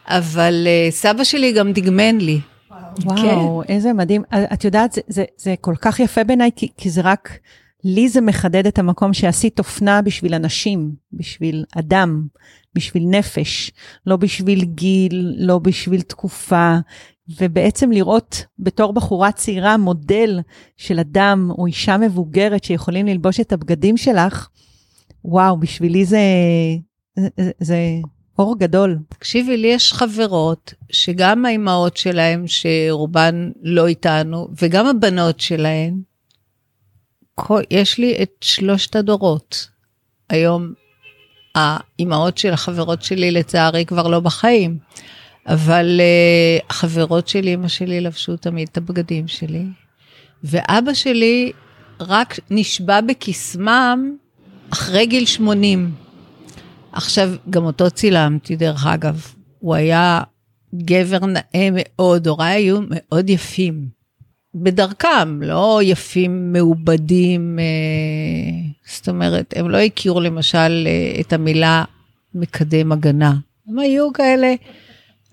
אבל 0.06 0.66
uh, 0.66 0.92
סבא 0.92 1.24
שלי 1.24 1.52
גם 1.52 1.72
דגמן 1.72 2.18
לי. 2.18 2.40
וואו, 3.04 3.62
כן. 3.66 3.72
איזה 3.72 3.92
מדהים. 3.92 4.22
את 4.52 4.64
יודעת, 4.64 4.92
זה, 4.92 5.00
זה, 5.08 5.24
זה 5.36 5.54
כל 5.60 5.74
כך 5.80 6.00
יפה 6.00 6.24
בעיניי, 6.24 6.50
כי, 6.56 6.68
כי 6.76 6.90
זה 6.90 7.00
רק, 7.00 7.38
לי 7.84 8.08
זה 8.08 8.20
מחדד 8.20 8.66
את 8.66 8.78
המקום 8.78 9.12
שעשית 9.12 9.58
אופנה 9.58 10.02
בשביל 10.02 10.34
אנשים, 10.34 10.92
בשביל 11.12 11.64
אדם, 11.78 12.26
בשביל 12.74 13.02
נפש, 13.06 13.70
לא 14.06 14.16
בשביל 14.16 14.64
גיל, 14.64 15.34
לא 15.38 15.58
בשביל 15.58 16.00
תקופה, 16.00 16.76
ובעצם 17.28 17.90
לראות 17.92 18.44
בתור 18.58 18.92
בחורה 18.92 19.32
צעירה 19.32 19.76
מודל 19.76 20.40
של 20.76 20.98
אדם 20.98 21.50
או 21.58 21.66
אישה 21.66 21.96
מבוגרת 21.96 22.64
שיכולים 22.64 23.06
ללבוש 23.06 23.40
את 23.40 23.52
הבגדים 23.52 23.96
שלך, 23.96 24.48
וואו, 25.24 25.56
בשבילי 25.56 26.04
זה, 26.04 26.20
זה, 27.18 27.50
זה 27.60 27.78
אור 28.38 28.58
גדול. 28.58 28.98
תקשיבי, 29.08 29.56
לי 29.56 29.68
יש 29.68 29.92
חברות 29.92 30.74
שגם 30.92 31.46
האימהות 31.46 31.96
שלהם, 31.96 32.44
שרובן 32.46 33.50
לא 33.62 33.86
איתנו, 33.86 34.48
וגם 34.62 34.86
הבנות 34.86 35.40
שלהן, 35.40 36.00
יש 37.70 37.98
לי 37.98 38.22
את 38.22 38.30
שלושת 38.40 38.96
הדורות. 38.96 39.68
היום 40.28 40.72
האימהות 41.54 42.38
של 42.38 42.52
החברות 42.52 43.02
שלי 43.02 43.30
לצערי 43.30 43.86
כבר 43.86 44.08
לא 44.08 44.20
בחיים, 44.20 44.78
אבל 45.46 46.00
uh, 46.00 46.64
החברות 46.70 47.28
של 47.28 47.46
אימא 47.46 47.68
שלי 47.68 48.00
לבשו 48.00 48.36
תמיד 48.36 48.68
את 48.72 48.76
הבגדים 48.76 49.28
שלי, 49.28 49.64
ואבא 50.44 50.94
שלי 50.94 51.52
רק 52.00 52.38
נשבע 52.50 53.00
בקסמם 53.00 54.16
אחרי 54.70 55.06
גיל 55.06 55.26
80. 55.26 55.90
עכשיו, 56.92 57.30
גם 57.50 57.64
אותו 57.64 57.90
צילמתי, 57.90 58.56
דרך 58.56 58.86
אגב. 58.86 59.34
הוא 59.58 59.74
היה 59.74 60.20
גבר 60.74 61.26
נאה 61.26 61.68
מאוד, 61.72 62.26
הוריי 62.26 62.52
היו 62.52 62.78
מאוד 62.90 63.30
יפים. 63.30 63.88
בדרכם, 64.54 65.42
לא 65.42 65.80
יפים 65.82 66.52
מעובדים, 66.52 67.58
אה, 67.58 67.64
זאת 68.86 69.08
אומרת, 69.08 69.54
הם 69.56 69.70
לא 69.70 69.76
הכירו 69.78 70.20
למשל 70.20 70.86
אה, 70.86 71.20
את 71.20 71.32
המילה 71.32 71.84
מקדם 72.34 72.92
הגנה. 72.92 73.34
הם 73.68 73.78
היו 73.78 74.12
כאלה 74.12 74.54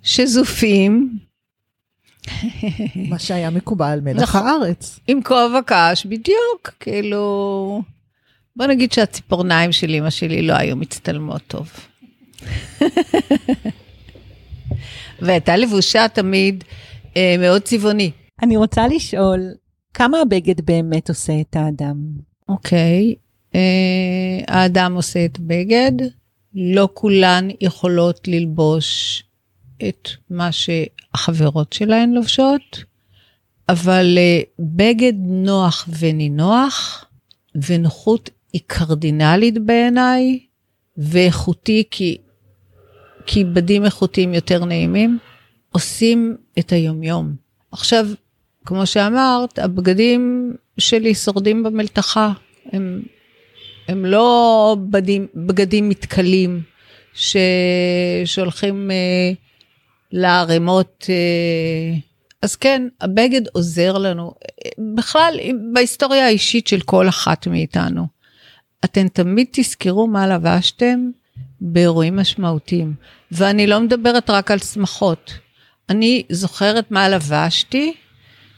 שזופים. 0.04 1.18
מה 3.10 3.20
שהיה 3.20 3.50
מקובל 3.50 4.00
מלח 4.04 4.22
נכון, 4.22 4.48
הארץ. 4.48 5.00
עם 5.08 5.24
כובע 5.24 5.60
קש, 5.66 6.06
בדיוק, 6.06 6.70
כאילו... 6.80 7.82
בוא 8.56 8.66
נגיד 8.66 8.92
שהציפורניים 8.92 9.72
של 9.72 9.90
אמא 9.90 10.10
שלי 10.10 10.42
לא 10.42 10.54
היו 10.54 10.76
מצטלמות 10.76 11.42
טוב. 11.48 11.72
והייתה 15.22 15.58
לבושה 15.58 16.08
תמיד 16.08 16.64
אה, 17.18 17.36
מאוד 17.40 17.62
צבעוני. 17.62 18.12
אני 18.42 18.58
רוצה 18.58 18.88
לשאול, 18.88 19.40
כמה 19.94 20.22
הבגד 20.22 20.62
באמת 20.62 21.10
עושה 21.10 21.34
את 21.42 21.56
האדם? 21.56 21.96
אוקיי, 22.50 23.16
אה, 23.56 23.60
האדם 24.48 24.94
עושה 24.96 25.26
את 25.26 25.40
בגד, 25.40 26.08
לא 26.54 26.90
כולן 26.94 27.48
יכולות 27.62 28.28
ללבוש 28.28 29.24
את 29.90 30.10
מה 30.30 30.50
שהחברות 30.52 31.74
שלהן 31.74 32.12
לובשות, 32.12 32.84
אבל 33.70 34.18
אה, 34.18 34.42
בגד 34.60 35.14
נוח 35.18 35.90
ונינוח, 36.00 37.06
ונוחות 37.68 38.30
היא 38.54 38.62
קרדינלית 38.68 39.58
בעיניי, 39.66 40.40
ואיכותי 40.98 41.84
כי, 41.92 42.18
כי 43.26 43.44
בדים 43.44 43.86
איכותיים 43.86 44.34
יותר 44.34 44.66
נעימים, 44.66 45.18
עושים 45.72 46.38
את 46.60 46.72
היומיום. 46.72 47.36
עכשיו, 47.72 48.08
כמו 48.66 48.86
שאמרת, 48.86 49.60
הבגדים 49.60 50.54
שלי 50.78 51.16
שורדים 51.16 51.64
במלתחה, 51.64 52.32
הם, 52.72 53.02
הם 53.88 54.06
לא 54.06 54.78
בדים, 54.90 55.28
בגדים 55.36 55.90
מתכלים 55.90 56.62
ש, 57.14 57.38
שהולכים 58.26 58.92
אה, 58.92 59.32
לערימות. 60.12 61.06
אה, 61.10 62.00
אז 62.42 62.56
כן, 62.56 62.88
הבגד 63.02 63.42
עוזר 63.52 63.98
לנו, 63.98 64.34
בכלל 64.96 65.36
בהיסטוריה 65.74 66.26
האישית 66.26 66.68
של 66.68 66.82
כל 66.82 67.10
אחת 67.10 67.48
מאיתנו. 67.48 68.08
אתן 68.86 69.08
תמיד 69.08 69.48
תזכרו 69.52 70.08
מה 70.08 70.28
לבשתם 70.28 71.10
באירועים 71.62 72.16
משמעותיים. 72.16 72.94
ואני 73.32 73.68
לא 73.68 73.80
מדברת 73.80 74.30
רק 74.30 74.52
על 74.52 74.60
שמחות. 74.60 75.34
אני 75.90 76.24
זוכרת 76.30 76.92
מה 76.92 77.10
לבשתי 77.10 77.94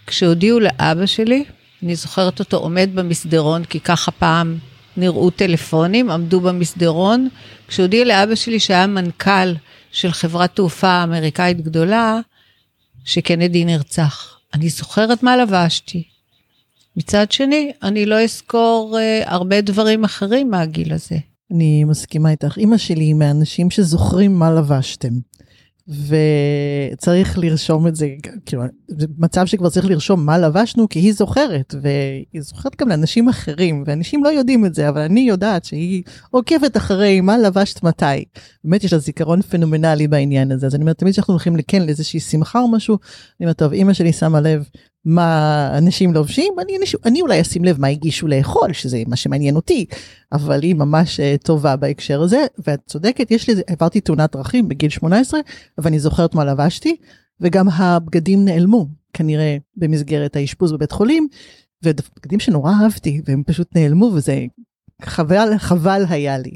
כשהודיעו 0.08 0.60
לאבא 0.60 1.06
שלי, 1.06 1.44
אני 1.84 1.96
זוכרת 1.96 2.40
אותו 2.40 2.58
עומד 2.58 2.90
במסדרון, 2.94 3.64
כי 3.66 3.80
ככה 3.80 4.12
פעם 4.12 4.58
נראו 4.98 5.30
טלפונים, 5.30 6.10
עמדו 6.10 6.42
במסדרון. 6.42 7.30
כשהודיעו 7.68 8.06
לאבא 8.06 8.36
שלי 8.36 8.60
שהיה 8.60 8.88
מנכ"ל 8.88 9.54
של 9.94 10.12
חברת 10.12 10.56
תעופה 10.56 11.04
אמריקאית 11.04 11.62
גדולה, 11.62 12.20
שקנדי 13.06 13.66
נרצח. 13.66 14.40
אני 14.54 14.70
זוכרת 14.70 15.24
מה 15.24 15.38
לבשתי. 15.38 16.04
מצד 16.98 17.32
שני, 17.32 17.72
אני 17.84 18.06
לא 18.06 18.24
אזכור 18.24 18.98
uh, 18.98 19.30
הרבה 19.30 19.62
דברים 19.62 20.04
אחרים 20.04 20.52
מהגיל 20.52 20.94
הזה. 20.94 21.18
אני 21.52 21.84
מסכימה 21.84 22.32
איתך. 22.32 22.58
אימא 22.58 22.78
שלי 22.78 23.04
היא 23.04 23.14
מהאנשים 23.14 23.72
שזוכרים 23.72 24.40
מה 24.40 24.52
לבשתם. 24.52 25.14
וצריך 25.88 27.38
לרשום 27.40 27.88
את 27.88 27.96
זה, 27.96 28.10
כאילו, 28.46 28.64
זה 28.88 29.08
מצב 29.18 29.46
שכבר 29.46 29.70
צריך 29.70 29.86
לרשום 29.86 30.26
מה 30.26 30.38
לבשנו, 30.38 30.90
כי 30.90 31.00
היא 31.00 31.14
זוכרת, 31.14 31.76
והיא 31.82 32.42
זוכרת 32.42 32.76
גם 32.82 32.90
לאנשים 32.90 33.30
אחרים, 33.30 33.84
ואנשים 33.88 34.24
לא 34.24 34.30
יודעים 34.30 34.66
את 34.66 34.76
זה, 34.76 34.90
אבל 34.90 35.02
אני 35.02 35.20
יודעת 35.20 35.66
שהיא 35.66 36.04
עוקבת 36.32 36.78
אחרי 36.78 37.22
מה 37.22 37.38
לבשת 37.38 37.84
מתי. 37.84 38.26
באמת 38.64 38.84
יש 38.84 38.94
לה 38.94 39.00
זיכרון 39.00 39.42
פנומנלי 39.42 40.08
בעניין 40.08 40.52
הזה, 40.52 40.66
אז 40.66 40.76
אני 40.76 40.82
אומרת, 40.82 40.98
תמיד 40.98 41.14
כשאנחנו 41.14 41.34
הולכים 41.34 41.56
לכן 41.56 41.86
לאיזושהי 41.86 42.20
שמחה 42.20 42.60
או 42.60 42.68
משהו, 42.68 42.98
אני 43.40 43.46
אומרת, 43.46 43.58
טוב, 43.58 43.74
אימא 43.74 43.94
שלי 43.94 44.14
שמה 44.14 44.42
לב 44.42 44.66
מה 45.06 45.70
אנשים 45.78 46.14
לובשים, 46.14 46.54
אני, 46.60 46.78
אני, 47.06 47.22
אולי 47.22 47.42
אשים 47.42 47.64
לב 47.64 47.82
מה 47.82 47.88
הגישו 47.88 48.28
לאכול, 48.28 48.74
שזה 48.74 49.04
מה 49.08 49.16
שמעניין 49.16 49.56
אותי, 49.56 49.86
אבל 50.32 50.62
היא 50.62 50.76
ממש 50.76 51.20
uh, 51.20 51.44
טובה 51.44 51.76
בהקשר 51.76 52.22
הזה, 52.22 52.46
ואת 52.68 52.80
צודקת, 52.88 53.32
יש 53.32 53.50
לי, 53.50 53.62
עברתי 53.68 54.02
תאונת 54.02 54.36
דרכים 54.36 54.68
בגיל 54.68 54.90
18, 54.90 55.40
ואני 55.78 56.00
זוכרת 56.00 56.36
מה 56.36 56.46
לבשתי, 56.46 56.96
וגם 57.42 57.70
הבגדים 57.70 58.46
נעלמו, 58.46 58.88
כנראה 59.14 59.58
במסגרת 59.78 60.36
האשפוז 60.36 60.72
בבית 60.72 60.92
חולים, 60.92 61.28
ובגדים 61.84 62.40
שנורא 62.40 62.72
אהבתי, 62.72 63.22
והם 63.26 63.44
פשוט 63.46 63.76
נעלמו, 63.76 64.12
וזה 64.14 64.46
חבל, 65.02 65.58
חבל 65.58 66.04
היה 66.10 66.38
לי. 66.38 66.56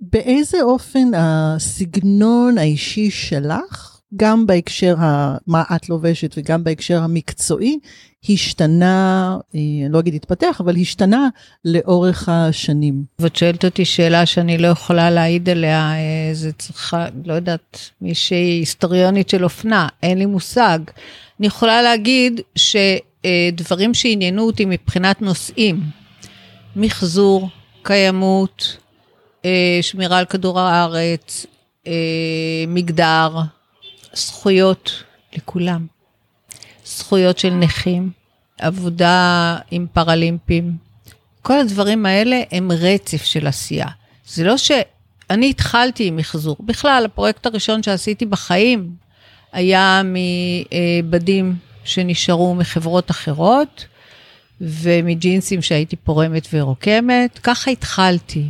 באיזה 0.00 0.62
אופן 0.62 1.08
הסגנון 1.14 2.58
האישי 2.58 3.10
שלך, 3.10 3.95
גם 4.16 4.46
בהקשר. 4.46 4.94
מה 5.46 5.62
את 5.76 5.88
לובשת 5.88 6.34
וגם 6.38 6.64
בהקשר 6.64 7.02
המקצועי, 7.02 7.78
השתנה, 8.30 9.36
אה, 9.54 9.60
אני 9.60 9.88
לא 9.90 9.98
אגיד 9.98 10.14
התפתח, 10.14 10.60
אבל 10.60 10.76
השתנה 10.76 11.28
לאורך 11.64 12.28
השנים. 12.28 13.04
ואת 13.18 13.36
שואלת 13.36 13.64
אותי 13.64 13.84
שאלה 13.84 14.26
שאני 14.26 14.58
לא 14.58 14.66
יכולה 14.66 15.10
להעיד 15.10 15.48
עליה, 15.48 15.92
אה, 15.92 16.34
זה 16.34 16.52
צריכה, 16.52 17.06
לא 17.24 17.34
יודעת, 17.34 17.90
מישהי 18.00 18.36
היסטוריונית 18.36 19.28
של 19.28 19.44
אופנה, 19.44 19.88
אין 20.02 20.18
לי 20.18 20.26
מושג. 20.26 20.78
אני 21.40 21.46
יכולה 21.46 21.82
להגיד 21.82 22.40
שדברים 22.56 23.94
שעניינו 23.94 24.42
אותי 24.42 24.64
מבחינת 24.64 25.22
נושאים, 25.22 25.80
מחזור, 26.76 27.48
קיימות, 27.82 28.76
אה, 29.44 29.78
שמירה 29.82 30.18
על 30.18 30.24
כדור 30.24 30.60
הארץ, 30.60 31.46
מגדר, 32.68 33.30
זכויות 34.16 35.02
לכולם. 35.36 35.86
זכויות 36.84 37.38
של 37.38 37.50
נכים, 37.50 38.10
עבודה 38.58 39.56
עם 39.70 39.86
פרלימפים. 39.92 40.72
כל 41.42 41.58
הדברים 41.58 42.06
האלה 42.06 42.42
הם 42.52 42.72
רצף 42.72 43.24
של 43.24 43.46
עשייה. 43.46 43.86
זה 44.26 44.44
לא 44.44 44.54
אני 45.30 45.50
התחלתי 45.50 46.06
עם 46.06 46.16
מחזור. 46.16 46.56
בכלל, 46.60 47.04
הפרויקט 47.04 47.46
הראשון 47.46 47.82
שעשיתי 47.82 48.26
בחיים 48.26 48.90
היה 49.52 50.02
מבדים 50.04 51.56
שנשארו 51.84 52.54
מחברות 52.54 53.10
אחרות 53.10 53.84
ומג'ינסים 54.60 55.62
שהייתי 55.62 55.96
פורמת 55.96 56.48
ורוקמת. 56.52 57.38
ככה 57.42 57.70
התחלתי. 57.70 58.44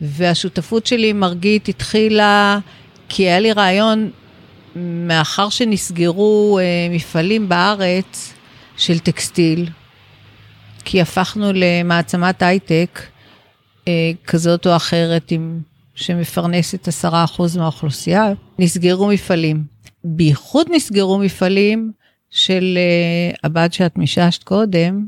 והשותפות 0.00 0.86
שלי 0.86 1.10
עם 1.10 1.20
מרגית 1.20 1.68
התחילה 1.68 2.58
כי 3.08 3.22
היה 3.22 3.40
לי 3.40 3.52
רעיון, 3.52 4.10
מאחר 5.06 5.48
שנסגרו 5.48 6.58
אה, 6.58 6.88
מפעלים 6.90 7.48
בארץ 7.48 8.34
של 8.76 8.98
טקסטיל, 8.98 9.68
כי 10.84 11.00
הפכנו 11.00 11.50
למעצמת 11.54 12.42
הייטק 12.42 13.00
אה, 13.88 14.10
כזאת 14.26 14.66
או 14.66 14.76
אחרת 14.76 15.30
עם, 15.30 15.60
שמפרנסת 15.94 16.88
עשרה 16.88 17.24
אחוז 17.24 17.56
מהאוכלוסייה, 17.56 18.32
נסגרו 18.58 19.08
מפעלים. 19.08 19.64
בייחוד 20.04 20.66
נסגרו 20.70 21.18
מפעלים 21.18 21.92
של 22.30 22.78
אה, 22.78 23.36
הבת 23.44 23.72
שאת 23.72 23.98
מיששת 23.98 24.42
קודם, 24.42 25.06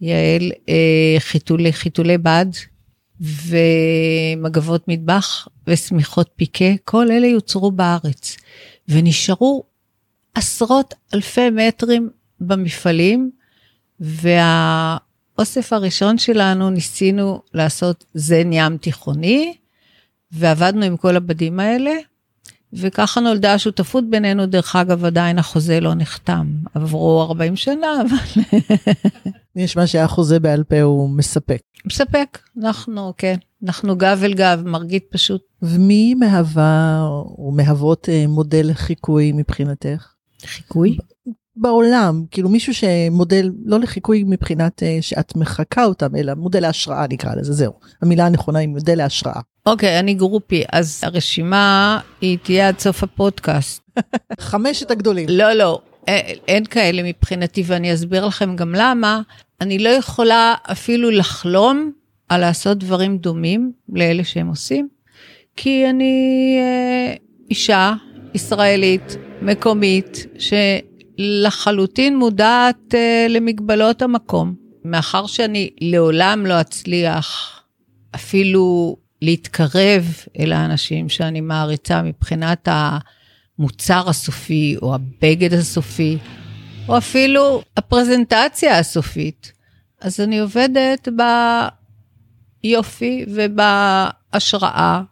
יעל, 0.00 0.52
אה, 0.68 1.16
חיתולי, 1.18 1.72
חיתולי 1.72 2.18
בד 2.18 2.46
ומגבות 3.20 4.88
מטבח 4.88 5.48
ושמיכות 5.66 6.30
פיקה, 6.36 6.64
כל 6.84 7.10
אלה 7.10 7.26
יוצרו 7.26 7.70
בארץ 7.70 8.36
ונשארו 8.88 9.64
עשרות 10.34 10.94
אלפי 11.14 11.50
מטרים 11.50 12.10
במפעלים 12.40 13.30
והאוסף 14.00 15.72
הראשון 15.72 16.18
שלנו 16.18 16.70
ניסינו 16.70 17.42
לעשות 17.54 18.04
זן 18.14 18.52
ים 18.52 18.78
תיכוני 18.78 19.56
ועבדנו 20.32 20.84
עם 20.84 20.96
כל 20.96 21.16
הבדים 21.16 21.60
האלה 21.60 21.92
וככה 22.76 23.20
נולדה 23.20 23.54
השותפות 23.54 24.10
בינינו, 24.10 24.46
דרך 24.46 24.76
אגב 24.76 25.04
עדיין 25.04 25.38
החוזה 25.38 25.80
לא 25.80 25.94
נחתם, 25.94 26.46
עברו 26.74 27.22
40 27.22 27.56
שנה, 27.56 28.02
אבל... 28.02 28.42
נשמע 29.56 29.86
שהחוזה 29.86 30.40
בעל 30.40 30.64
פה 30.64 30.82
הוא 30.82 31.10
מספק. 31.10 31.60
מספק, 31.86 32.38
אנחנו, 32.62 33.12
כן, 33.18 33.36
אנחנו 33.64 33.96
גב 33.96 34.20
אל 34.24 34.34
גב, 34.34 34.62
מרגיט 34.66 35.04
פשוט. 35.10 35.42
ומי 35.62 36.14
מהווה 36.14 37.00
או 37.38 37.52
מהוות 37.56 38.08
אה, 38.08 38.24
מודל 38.28 38.70
לחיקוי 38.70 39.32
מבחינתך? 39.32 40.12
חיקוי? 40.46 40.96
בעולם, 41.56 42.24
כאילו 42.30 42.48
מישהו 42.48 42.74
שמודל, 42.74 43.50
לא 43.64 43.80
לחיקוי 43.80 44.24
מבחינת 44.26 44.82
אה, 44.82 44.98
שאת 45.00 45.36
מחקה 45.36 45.84
אותם, 45.84 46.16
אלא 46.16 46.34
מודל 46.34 46.60
להשראה 46.60 47.06
נקרא 47.10 47.34
לזה, 47.34 47.52
זהו. 47.52 47.72
המילה 48.02 48.26
הנכונה 48.26 48.58
היא 48.58 48.68
מודל 48.68 48.98
להשראה. 48.98 49.40
אוקיי, 49.66 49.98
אני 49.98 50.14
גרופי, 50.14 50.62
אז 50.72 51.00
הרשימה 51.02 52.00
היא 52.20 52.38
תהיה 52.42 52.68
עד 52.68 52.78
סוף 52.78 53.02
הפודקאסט. 53.02 53.82
חמשת 54.40 54.90
הגדולים. 54.90 55.26
לא, 55.28 55.52
לא, 55.52 55.80
אין, 56.06 56.36
אין 56.48 56.64
כאלה 56.64 57.02
מבחינתי, 57.02 57.62
ואני 57.66 57.94
אסביר 57.94 58.26
לכם 58.26 58.56
גם 58.56 58.74
למה. 58.74 59.20
אני 59.60 59.78
לא 59.78 59.88
יכולה 59.88 60.54
אפילו 60.72 61.10
לחלום 61.10 61.92
על 62.28 62.40
לעשות 62.40 62.78
דברים 62.78 63.18
דומים 63.18 63.72
לאלה 63.88 64.24
שהם 64.24 64.48
עושים, 64.48 64.88
כי 65.56 65.90
אני 65.90 66.56
אה, 66.60 67.14
אישה 67.50 67.92
ישראלית, 68.34 69.16
מקומית, 69.42 70.26
שלחלוטין 71.18 72.16
מודעת 72.16 72.94
אה, 72.94 73.26
למגבלות 73.28 74.02
המקום. 74.02 74.54
מאחר 74.84 75.26
שאני 75.26 75.70
לעולם 75.80 76.46
לא 76.46 76.60
אצליח 76.60 77.60
אפילו 78.14 78.96
להתקרב 79.22 80.04
אל 80.38 80.52
האנשים 80.52 81.08
שאני 81.08 81.40
מעריצה 81.40 82.02
מבחינת 82.02 82.68
המוצר 82.70 84.08
הסופי 84.08 84.76
או 84.82 84.94
הבגד 84.94 85.52
הסופי, 85.52 86.18
או 86.88 86.98
אפילו 86.98 87.62
הפרזנטציה 87.76 88.78
הסופית. 88.78 89.52
אז 90.00 90.20
אני 90.20 90.38
עובדת 90.38 91.08
ביופי 92.62 93.24
ובהשראה, 93.28 95.02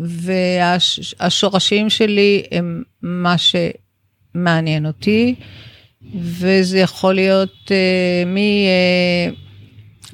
והשורשים 0.00 1.90
שלי 1.90 2.42
הם 2.50 2.82
מה 3.02 3.38
שמעניין 4.32 4.86
אותי, 4.86 5.34
וזה 6.14 6.78
יכול 6.78 7.14
להיות 7.14 7.54
uh, 7.66 8.28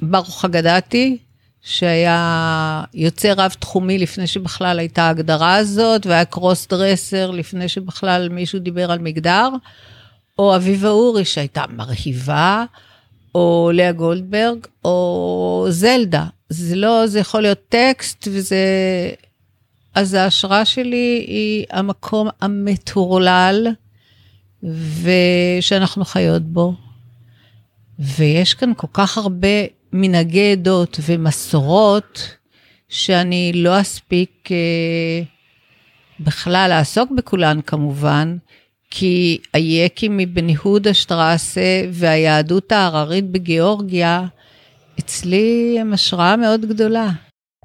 מברוך 0.01 0.45
אה, 0.45 0.49
אגדתי, 0.49 1.17
שהיה 1.61 2.83
יוצא 2.93 3.33
רב-תחומי 3.37 3.97
לפני 3.97 4.27
שבכלל 4.27 4.79
הייתה 4.79 5.03
ההגדרה 5.03 5.55
הזאת, 5.55 6.05
והיה 6.05 6.25
קרוס 6.25 6.67
דרסר 6.67 7.31
לפני 7.31 7.69
שבכלל 7.69 8.29
מישהו 8.29 8.59
דיבר 8.59 8.91
על 8.91 8.99
מגדר, 8.99 9.49
או 10.39 10.55
אביבה 10.55 10.89
אורי 10.89 11.25
שהייתה 11.25 11.63
מרהיבה, 11.69 12.63
או 13.35 13.71
לאה 13.73 13.91
גולדברג, 13.91 14.57
או 14.85 15.65
זלדה. 15.69 16.25
זה 16.49 16.75
לא, 16.75 17.07
זה 17.07 17.19
יכול 17.19 17.41
להיות 17.41 17.59
טקסט, 17.69 18.27
וזה... 18.31 18.57
אז 19.95 20.13
ההשראה 20.13 20.65
שלי 20.65 21.25
היא 21.27 21.65
המקום 21.71 22.29
המטורלל, 22.41 23.67
ושאנחנו 24.63 26.05
חיות 26.05 26.43
בו. 26.43 26.73
ויש 27.99 28.53
כאן 28.53 28.71
כל 28.77 28.87
כך 28.93 29.17
הרבה 29.17 29.47
מנהגי 29.93 30.51
עדות 30.51 30.99
ומסורות, 31.05 32.35
שאני 32.89 33.51
לא 33.55 33.81
אספיק 33.81 34.49
אה, 34.51 35.21
בכלל 36.19 36.65
לעסוק 36.69 37.11
בכולן 37.17 37.61
כמובן, 37.61 38.37
כי 38.89 39.37
היקי 39.53 40.07
מבן 40.11 40.49
יהודה 40.49 40.93
שטרסה 40.93 41.81
והיהדות 41.91 42.71
ההררית 42.71 43.31
בגיאורגיה, 43.31 44.25
אצלי 44.99 45.77
הם 45.79 45.93
השראה 45.93 46.35
מאוד 46.37 46.65
גדולה. 46.65 47.09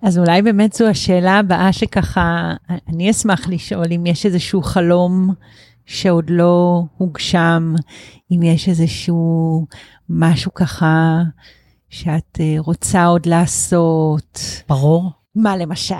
אז 0.02 0.18
אולי 0.18 0.42
באמת 0.42 0.72
זו 0.72 0.86
השאלה 0.86 1.38
הבאה 1.38 1.72
שככה, 1.72 2.52
אני 2.88 3.10
אשמח 3.10 3.48
לשאול 3.48 3.86
אם 3.96 4.06
יש 4.06 4.26
איזשהו 4.26 4.62
חלום 4.62 5.34
שעוד 5.86 6.30
לא 6.30 6.82
הוגשם, 6.96 7.74
אם 8.30 8.42
יש 8.42 8.68
איזשהו 8.68 9.66
משהו 10.08 10.54
ככה 10.54 11.22
שאת 11.88 12.38
אה, 12.40 12.54
רוצה 12.58 13.04
עוד 13.04 13.26
לעשות. 13.26 14.40
ברור. 14.68 15.10
מה 15.34 15.56
למשל? 15.56 15.94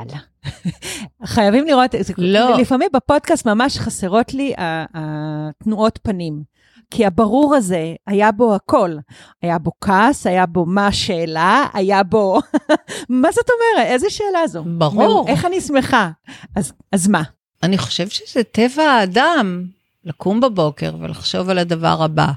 חייבים 1.25 1.67
לראות, 1.67 1.95
לא. 2.19 2.59
לפעמים 2.59 2.89
בפודקאסט 2.93 3.47
ממש 3.47 3.79
חסרות 3.79 4.35
לי 4.35 4.53
התנועות 4.95 5.99
פנים. 6.03 6.55
כי 6.91 7.07
הברור 7.07 7.55
הזה, 7.55 7.95
היה 8.07 8.33
בו 8.33 8.55
הכל. 8.55 8.97
היה 9.43 9.59
בו 9.59 9.71
כעס, 9.81 10.27
היה 10.27 10.47
בו 10.47 10.67
מה 10.67 10.87
השאלה, 10.87 11.67
היה 11.73 12.03
בו... 12.03 12.39
מה 13.09 13.29
זאת 13.33 13.47
אומרת? 13.51 13.87
איזה 13.87 14.11
שאלה 14.11 14.47
זו? 14.47 14.65
ברור. 14.79 15.29
איך 15.29 15.45
אני 15.45 15.61
שמחה? 15.61 16.11
אז, 16.57 16.73
אז 16.93 17.09
מה? 17.09 17.23
אני 17.65 17.79
חושבת 17.79 18.13
שזה 18.13 18.43
טבע 18.43 18.83
האדם, 18.83 19.67
לקום 20.05 20.41
בבוקר 20.41 20.95
ולחשוב 21.01 21.51
על 21.51 21.59
הדבר 21.59 22.03
הבא. 22.03 22.31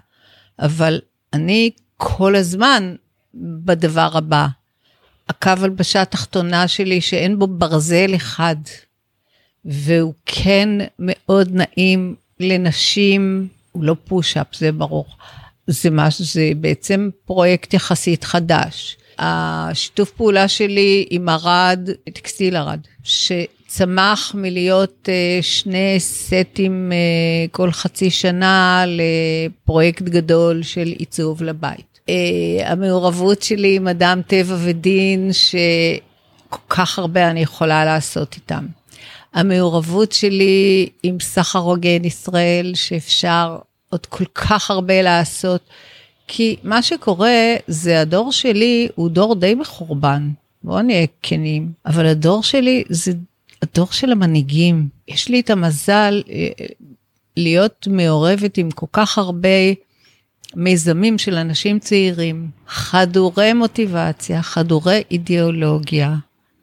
אבל 0.59 0.99
אני 1.33 1.71
כל 1.97 2.35
הזמן 2.35 2.95
בדבר 3.33 4.09
הבא. 4.13 4.47
הקו 5.29 5.51
הלבשה 5.61 6.01
התחתונה 6.01 6.67
שלי 6.67 7.01
שאין 7.01 7.39
בו 7.39 7.47
ברזל 7.47 8.15
אחד, 8.15 8.55
והוא 9.65 10.13
כן 10.25 10.69
מאוד 10.99 11.49
נעים 11.51 12.15
לנשים, 12.39 13.47
הוא 13.71 13.83
לא 13.83 13.95
פוש-אפ, 14.05 14.55
זה 14.55 14.71
ברור. 14.71 15.05
זה 15.67 15.89
משהו, 15.91 16.25
זה 16.25 16.51
בעצם 16.57 17.09
פרויקט 17.25 17.73
יחסית 17.73 18.23
חדש. 18.23 18.97
השיתוף 19.17 20.11
פעולה 20.11 20.47
שלי 20.47 21.05
עם 21.09 21.29
ארד, 21.29 21.89
טקסטיל 22.13 22.57
ארד, 22.57 22.79
שצמח 23.67 24.35
מלהיות 24.35 25.09
אה, 25.09 25.39
שני 25.41 25.95
סטים 25.99 26.91
אה, 26.91 27.47
כל 27.51 27.71
חצי 27.71 28.09
שנה 28.09 28.83
לפרויקט 28.87 30.01
גדול 30.01 30.63
של 30.63 30.87
עיצוב 30.97 31.43
לבית. 31.43 31.99
אה, 32.09 32.71
המעורבות 32.71 33.41
שלי 33.41 33.75
עם 33.75 33.87
אדם 33.87 34.21
טבע 34.27 34.55
ודין, 34.59 35.29
שכל 35.33 36.59
כך 36.69 36.99
הרבה 36.99 37.31
אני 37.31 37.39
יכולה 37.39 37.85
לעשות 37.85 38.35
איתם. 38.35 38.65
המעורבות 39.33 40.11
שלי 40.11 40.89
עם 41.03 41.17
סחר 41.19 41.59
הוגן 41.59 42.05
ישראל, 42.05 42.71
שאפשר 42.75 43.57
עוד 43.89 44.05
כל 44.05 44.25
כך 44.35 44.71
הרבה 44.71 45.01
לעשות. 45.01 45.61
כי 46.27 46.55
מה 46.63 46.81
שקורה 46.81 47.55
זה 47.67 48.01
הדור 48.01 48.31
שלי 48.31 48.87
הוא 48.95 49.09
דור 49.09 49.35
די 49.35 49.55
מחורבן, 49.55 50.29
בואו 50.63 50.81
נהיה 50.81 51.07
כנים, 51.21 51.71
אבל 51.85 52.05
הדור 52.05 52.43
שלי 52.43 52.83
זה 52.89 53.11
הדור 53.61 53.91
של 53.91 54.11
המנהיגים. 54.11 54.87
יש 55.07 55.29
לי 55.29 55.39
את 55.39 55.49
המזל 55.49 56.23
אה, 56.29 56.65
להיות 57.37 57.87
מעורבת 57.91 58.57
עם 58.57 58.71
כל 58.71 58.85
כך 58.91 59.17
הרבה 59.17 59.49
מיזמים 60.55 61.17
של 61.17 61.35
אנשים 61.35 61.79
צעירים, 61.79 62.49
חדורי 62.67 63.53
מוטיבציה, 63.53 64.41
חדורי 64.41 65.03
אידיאולוגיה, 65.11 66.15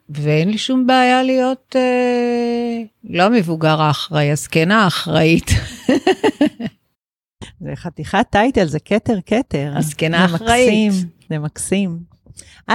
ואין 0.09 0.49
לי 0.49 0.57
שום 0.57 0.87
בעיה 0.87 1.23
להיות 1.23 1.75
אה, 1.75 2.81
לא 3.03 3.23
המבוגר 3.23 3.81
האחראי, 3.81 4.31
הזקנה 4.31 4.83
האחראית. 4.83 5.51
זה 7.61 7.71
חתיכת 7.75 8.25
טייטל, 8.29 8.65
זה 8.65 8.79
כתר 8.79 9.17
כתר. 9.25 9.73
הזקנה 9.75 10.27
זה 10.29 10.35
אחראית. 10.35 10.91
מקסים, 10.91 11.09
זה 11.29 11.39
מקסים. 11.39 11.99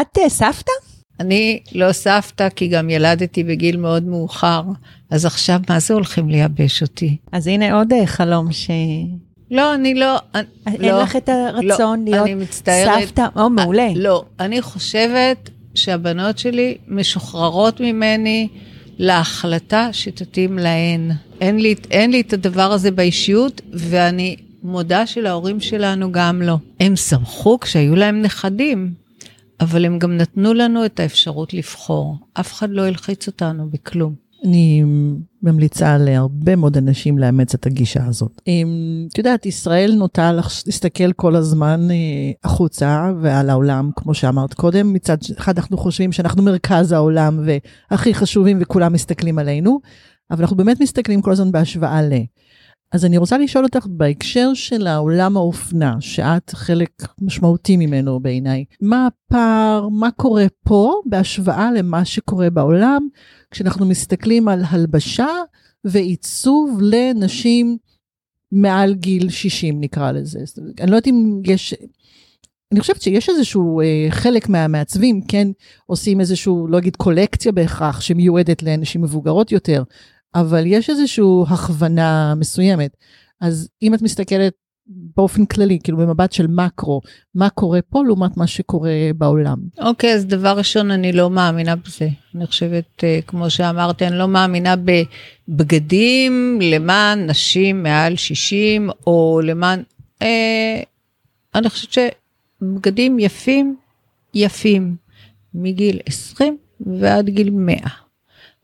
את 0.00 0.18
אה, 0.18 0.28
סבתא? 0.28 0.72
אני 1.20 1.61
לא 1.72 1.92
סבתא, 1.92 2.48
כי 2.48 2.68
גם 2.68 2.90
ילדתי 2.90 3.44
בגיל 3.44 3.76
מאוד 3.76 4.02
מאוחר, 4.04 4.62
אז 5.11 5.24
עכשיו 5.26 5.61
מה 5.68 5.78
זה 5.80 5.94
הולכים 5.94 6.28
לייבש 6.28 6.83
אותי? 6.83 7.16
אז 7.33 7.46
הנה 7.46 7.74
עוד 7.74 7.92
אה, 7.92 8.06
חלום 8.06 8.52
ש... 8.52 8.70
לא, 9.50 9.74
אני 9.74 9.94
לא... 9.94 10.16
אני- 10.35 10.44
אין 10.66 10.80
לא, 10.94 11.02
לך 11.02 11.16
את 11.16 11.28
הרצון 11.28 12.04
לא, 12.09 12.24
להיות. 12.24 12.52
סבתא? 12.52 13.26
או, 13.37 13.50
מעולה. 13.50 13.88
לא, 13.96 14.24
אני 14.40 14.62
חושבת 14.62 15.50
שהבנות 15.74 16.38
שלי 16.38 16.76
משוחררות 16.88 17.80
ממני 17.80 18.48
להחלטה 18.98 19.88
שתתאים 19.92 20.59
להן. 20.59 21.11
אין 21.40 21.59
לי, 21.61 21.74
אין 21.90 22.11
לי 22.11 22.20
את 22.20 22.33
הדבר 22.33 22.72
הזה 22.72 22.90
באישיות, 22.90 23.61
ואני 23.72 24.37
מודה 24.62 25.06
שלהורים 25.06 25.61
שלנו 25.61 26.12
גם 26.12 26.42
לא. 26.42 26.56
הם 26.80 26.96
שמחו 26.96 27.61
כשהיו 27.61 27.96
להם 27.96 28.22
נכדים, 28.22 28.92
אבל 29.61 29.85
הם 29.85 29.99
גם 29.99 30.16
נתנו 30.16 30.55
לנו 30.55 30.85
את 30.85 31.01
האפשרות 31.01 31.55
לבחור. 31.55 32.16
אף 32.35 32.53
אחד 32.53 32.70
לא 32.70 32.87
הלחיץ 32.87 33.27
אותנו 33.27 33.70
בכלום. 33.70 34.14
אני 34.44 34.85
ממליצה 35.42 35.99
להרבה 35.99 36.57
מאוד 36.57 36.77
אנשים 36.77 37.18
לאמץ 37.18 37.55
את 37.55 37.66
הגישה 37.66 38.05
הזאת. 38.07 38.42
את 39.12 39.18
יודעת, 39.18 39.46
ישראל 39.46 39.94
נוטה 39.96 40.33
להסתכל 40.33 41.12
כל 41.12 41.37
הזמן 41.37 41.90
אה, 41.90 41.96
החוצה 42.44 43.12
ועל 43.20 43.51
העולם, 43.51 43.90
כמו 43.96 44.14
שאמרת 44.14 44.55
קודם. 44.55 44.92
מצד 44.92 45.16
אחד 45.38 45.59
אנחנו 45.59 45.77
חושבים 45.79 46.12
שאנחנו 46.12 46.42
מרכז 46.42 46.92
העולם 46.92 47.40
והכי 47.90 48.14
חשובים 48.14 48.59
וכולם 48.61 48.92
מסתכלים 48.92 49.38
עלינו, 49.38 49.81
אבל 50.31 50.40
אנחנו 50.40 50.57
באמת 50.57 50.81
מסתכלים 50.81 51.23
כל 51.23 51.33
הזמן 51.33 51.53
בהשוואה 51.53 52.03
ל... 52.03 52.12
אז 52.92 53.05
אני 53.05 53.18
רוצה 53.18 53.38
לשאול 53.38 53.64
אותך 53.64 53.87
בהקשר 53.90 54.55
של 54.55 54.87
העולם 54.87 55.37
האופנה, 55.37 55.96
שאת 56.00 56.50
חלק 56.50 56.90
משמעותי 57.20 57.76
ממנו 57.76 58.20
בעיניי, 58.20 58.64
מה 58.81 59.07
הפער, 59.07 59.88
מה 59.88 60.11
קורה 60.11 60.46
פה 60.64 61.00
בהשוואה 61.07 61.72
למה 61.72 62.05
שקורה 62.05 62.50
בעולם, 62.50 63.09
כשאנחנו 63.50 63.87
מסתכלים 63.87 64.48
על 64.48 64.62
הלבשה 64.68 65.29
ועיצוב 65.85 66.79
לנשים 66.83 67.79
מעל 68.53 68.94
גיל 68.94 69.31
60 69.31 69.81
נקרא 69.81 70.12
לזה. 70.12 70.38
אני 70.81 70.90
לא 70.90 70.96
יודעת 70.96 71.07
אם 71.07 71.40
יש, 71.44 71.74
אני 72.72 72.81
חושבת 72.81 73.03
שיש 73.03 73.29
איזשהו 73.29 73.81
אה, 73.81 74.07
חלק 74.11 74.48
מהמעצבים 74.48 75.20
כן 75.29 75.48
עושים 75.87 76.20
איזשהו, 76.20 76.66
לא 76.68 76.79
אגיד 76.79 76.96
קולקציה 76.96 77.53
בהכרח 77.53 78.00
שמיועדת 78.00 78.62
לאנשים 78.62 79.03
מבוגרות 79.03 79.53
יותר, 79.53 79.83
אבל 80.35 80.66
יש 80.66 80.90
איזושהי 80.90 81.25
הכוונה 81.49 82.35
מסוימת. 82.35 82.97
אז 83.40 83.69
אם 83.83 83.95
את 83.95 84.03
מסתכלת 84.03 84.53
באופן 85.16 85.45
כללי, 85.47 85.79
כאילו 85.85 85.99
במבט 85.99 86.33
של 86.33 86.47
מקרו, 86.47 87.01
מה 87.35 87.51
קורה 87.51 87.83
פה 87.83 88.05
לעומת 88.07 88.37
מה 88.37 88.47
שקורה 88.47 88.90
בעולם. 89.19 89.59
אוקיי, 89.79 90.14
אז 90.14 90.27
דבר 90.27 90.59
ראשון, 90.59 90.90
אני 90.90 91.12
לא 91.12 91.31
מאמינה 91.31 91.77
בזה. 91.77 92.09
אני 92.35 92.47
חושבת, 92.47 93.05
אה, 93.05 93.21
כמו 93.27 93.51
שאמרתי, 93.51 94.07
אני 94.07 94.19
לא 94.19 94.29
מאמינה 94.29 94.75
בבגדים 95.49 96.59
למען 96.62 97.31
נשים 97.31 97.83
מעל 97.83 98.16
60, 98.16 98.90
או 99.07 99.40
למען... 99.45 99.83
אה, 100.23 100.83
אני 101.55 101.69
חושבת 101.69 102.11
שבגדים 102.62 103.19
יפים, 103.19 103.77
יפים, 104.35 104.97
מגיל 105.55 105.99
20 106.07 106.57
ועד 106.81 107.29
גיל 107.29 107.51
100. 107.51 107.77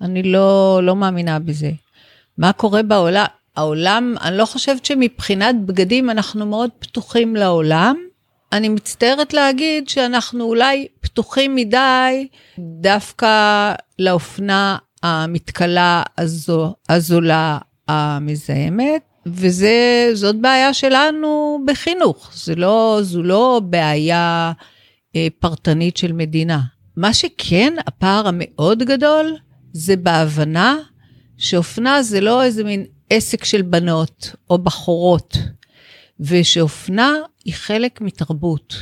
אני 0.00 0.22
לא, 0.22 0.80
לא 0.82 0.96
מאמינה 0.96 1.38
בזה. 1.38 1.70
מה 2.38 2.52
קורה 2.52 2.82
בעולם? 2.82 3.26
העולם, 3.56 4.14
אני 4.20 4.36
לא 4.36 4.44
חושבת 4.44 4.84
שמבחינת 4.84 5.54
בגדים 5.66 6.10
אנחנו 6.10 6.46
מאוד 6.46 6.70
פתוחים 6.78 7.36
לעולם. 7.36 7.96
אני 8.52 8.68
מצטערת 8.68 9.34
להגיד 9.34 9.88
שאנחנו 9.88 10.44
אולי 10.44 10.86
פתוחים 11.00 11.54
מדי 11.54 12.28
דווקא 12.58 13.72
לאופנה 13.98 14.76
המתכלה 15.02 16.02
הזו, 16.18 16.74
הזולה 16.88 17.58
המזהמת, 17.88 19.02
וזאת 19.26 20.36
בעיה 20.40 20.74
שלנו 20.74 21.60
בחינוך, 21.66 22.30
זה 22.34 22.54
לא, 22.54 22.98
זו 23.02 23.22
לא 23.22 23.60
בעיה 23.64 24.52
אה, 25.16 25.26
פרטנית 25.38 25.96
של 25.96 26.12
מדינה. 26.12 26.60
מה 26.96 27.14
שכן, 27.14 27.74
הפער 27.86 28.28
המאוד 28.28 28.82
גדול, 28.82 29.36
זה 29.72 29.96
בהבנה 29.96 30.76
שאופנה 31.38 32.02
זה 32.02 32.20
לא 32.20 32.44
איזה 32.44 32.64
מין 32.64 32.84
עסק 33.10 33.44
של 33.44 33.62
בנות 33.62 34.34
או 34.50 34.58
בחורות, 34.58 35.36
ושאופנה 36.20 37.12
היא 37.44 37.54
חלק 37.54 38.00
מתרבות. 38.00 38.76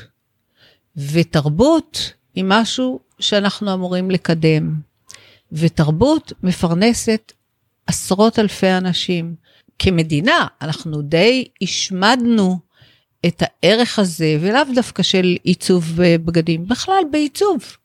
ותרבות 0.97 2.12
היא 2.35 2.44
משהו 2.47 3.01
שאנחנו 3.20 3.75
אמורים 3.75 4.11
לקדם. 4.11 4.75
ותרבות 5.53 6.33
מפרנסת 6.42 7.33
עשרות 7.87 8.38
אלפי 8.38 8.70
אנשים. 8.70 9.35
כמדינה, 9.79 10.47
אנחנו 10.62 11.03
די 11.03 11.44
השמדנו 11.62 12.59
את 13.27 13.42
הערך 13.42 13.99
הזה, 13.99 14.37
ולאו 14.40 14.75
דווקא 14.75 15.03
של 15.03 15.37
עיצוב 15.42 15.92
בגדים, 15.97 16.68
בכלל 16.68 17.03
בעיצוב. 17.12 17.77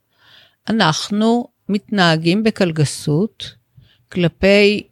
אנחנו 0.69 1.47
מתנהגים 1.69 2.43
בקלגסות 2.43 3.55
כלפי 4.11 4.87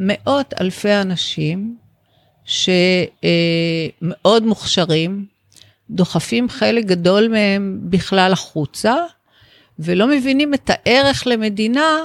מאות 0.00 0.54
אלפי 0.60 0.94
אנשים 0.94 1.76
שמאוד 2.44 4.42
מוכשרים, 4.42 5.26
דוחפים 5.90 6.48
חלק 6.48 6.84
גדול 6.84 7.28
מהם 7.28 7.80
בכלל 7.82 8.32
החוצה, 8.32 8.94
ולא 9.78 10.08
מבינים 10.08 10.54
את 10.54 10.70
הערך 10.72 11.26
למדינה 11.26 11.98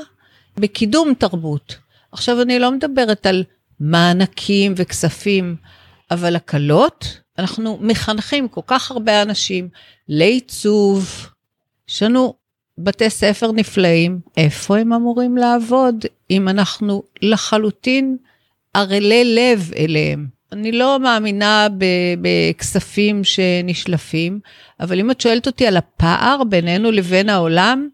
בקידום 0.58 1.14
תרבות. 1.14 1.78
עכשיו, 2.12 2.42
אני 2.42 2.60
לא 2.60 2.72
מדברת 2.72 3.26
על 3.26 3.44
מענקים 3.80 4.74
וכספים, 4.78 5.56
אבל 6.12 6.36
הקלות, 6.36 7.20
אנחנו 7.40 7.78
מחנכים 7.82 8.48
כל 8.48 8.62
כך 8.68 8.92
הרבה 8.92 9.22
אנשים 9.22 9.70
לעיצוב, 10.08 11.28
יש 11.90 12.04
לנו 12.04 12.43
בתי 12.78 13.10
ספר 13.10 13.52
נפלאים, 13.52 14.20
איפה 14.38 14.78
הם 14.78 14.94
אמורים 14.94 15.38
לעבוד 15.38 16.06
אם 16.32 16.50
אנחנו 16.50 17.04
לחלוטין 17.22 18.18
ערלי 18.74 19.36
לב 19.36 19.72
אליהם? 19.78 20.28
אני 20.52 20.72
לא 20.72 21.00
מאמינה 21.00 21.68
בכספים 22.22 23.24
שנשלפים, 23.24 24.40
אבל 24.80 25.00
אם 25.00 25.12
את 25.12 25.22
שואלת 25.22 25.48
אותי 25.48 25.68
על 25.68 25.78
הפער 25.78 26.44
בינינו 26.50 26.92
לבין 26.92 27.30
העולם, 27.30 27.90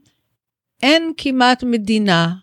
אין 0.83 1.11
כמעט 1.17 1.63
מדינה 1.63 2.33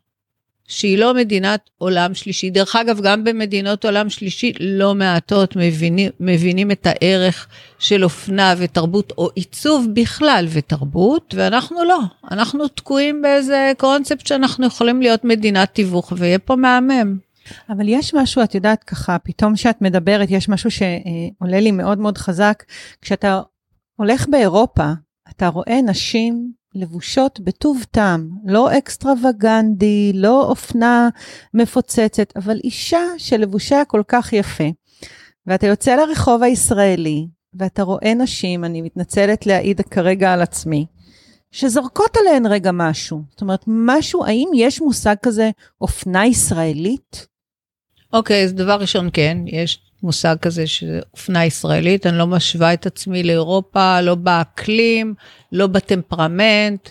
שהיא 0.69 0.99
לא 0.99 1.15
מדינת 1.15 1.71
עולם 1.79 2.15
שלישי. 2.15 2.51
דרך 2.51 2.77
אגב, 2.77 3.01
גם 3.03 3.25
במדינות 3.25 3.85
עולם 3.85 4.11
שלישי 4.11 4.53
לא 4.61 4.95
מעטות 4.95 5.57
מבינים, 5.57 6.11
מבינים 6.21 6.71
את 6.71 6.87
הערך 6.87 7.49
של 7.79 8.05
אופנה 8.05 8.55
ותרבות, 8.59 9.13
או 9.19 9.29
עיצוב 9.35 9.87
בכלל 9.95 10.47
ותרבות, 10.51 11.35
ואנחנו 11.37 11.85
לא. 11.85 11.99
אנחנו 12.31 12.69
תקועים 12.69 13.23
באיזה 13.23 13.73
קונספט 13.77 14.27
שאנחנו 14.27 14.67
יכולים 14.67 15.03
להיות 15.03 15.25
מדינת 15.25 15.75
תיווך, 15.75 16.13
ויהיה 16.17 16.39
פה 16.39 16.57
מהמם. 16.57 17.19
אבל 17.69 17.89
יש 17.89 18.15
משהו, 18.15 18.43
את 18.43 18.55
יודעת, 18.55 18.85
ככה, 18.85 19.19
פתאום 19.19 19.55
כשאת 19.55 19.83
מדברת, 19.83 20.31
יש 20.31 20.49
משהו 20.49 20.71
שעולה 20.71 21.61
לי 21.61 21.71
מאוד 21.71 21.99
מאוד 21.99 22.19
חזק. 22.19 22.63
כשאתה 23.03 23.41
הולך 23.97 24.29
באירופה, 24.29 24.93
אתה 25.31 25.49
רואה 25.49 25.81
נשים 25.83 26.53
לבושות 26.77 27.41
בטוב 27.41 27.85
טעם, 27.91 28.31
לא 28.45 28.79
אקסטרווגנדי, 28.79 30.13
לא 30.15 30.45
אופנה 30.49 31.09
מפוצצת, 31.55 32.33
אבל 32.37 32.61
אישה 32.65 33.03
שלבושה 33.19 33.83
כל 33.89 34.03
כך 34.09 34.33
יפה. 34.33 34.65
ואתה 35.47 35.67
יוצא 35.67 35.97
לרחוב 35.97 36.43
הישראלי, 36.43 37.27
ואתה 37.55 37.83
רואה 37.83 38.15
נשים, 38.15 38.65
אני 38.65 38.83
מתנצלת 38.83 39.47
להעיד 39.47 39.81
כרגע 39.81 40.33
על 40.33 40.43
עצמי, 40.43 40.87
שזורקות 41.51 42.17
עליהן 42.17 42.47
רגע 42.47 42.71
משהו. 42.73 43.23
זאת 43.31 43.41
אומרת, 43.41 43.65
משהו, 43.67 44.25
האם 44.25 44.49
יש 44.55 44.81
מושג 44.81 45.15
כזה 45.23 45.51
אופנה 45.81 46.27
ישראלית? 46.27 47.27
אוקיי, 48.13 48.45
אז 48.45 48.55
דבר 48.55 48.81
ראשון, 48.81 49.09
כן, 49.13 49.39
יש 49.47 49.86
מושג 50.03 50.37
כזה 50.43 50.67
שזה 50.67 51.01
אופנה 51.13 51.45
ישראלית, 51.45 52.07
אני 52.07 52.19
לא 52.19 52.27
משווה 52.27 52.73
את 52.73 52.87
עצמי 52.87 53.23
לאירופה, 53.23 54.01
לא 54.01 54.15
באקלים, 54.15 55.15
לא 55.53 55.67
בטמפרמנט, 55.67 56.89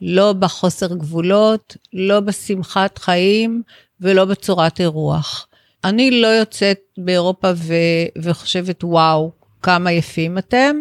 לא 0.00 0.32
בחוסר 0.32 0.94
גבולות, 0.94 1.76
לא 1.92 2.20
בשמחת 2.20 2.98
חיים 2.98 3.62
ולא 4.00 4.24
בצורת 4.24 4.80
אירוח. 4.80 5.46
אני 5.84 6.10
לא 6.10 6.26
יוצאת 6.26 6.78
באירופה 6.98 7.50
ו- 7.56 8.22
וחושבת, 8.22 8.84
וואו, 8.84 9.32
כמה 9.62 9.92
יפים 9.92 10.38
אתם, 10.38 10.76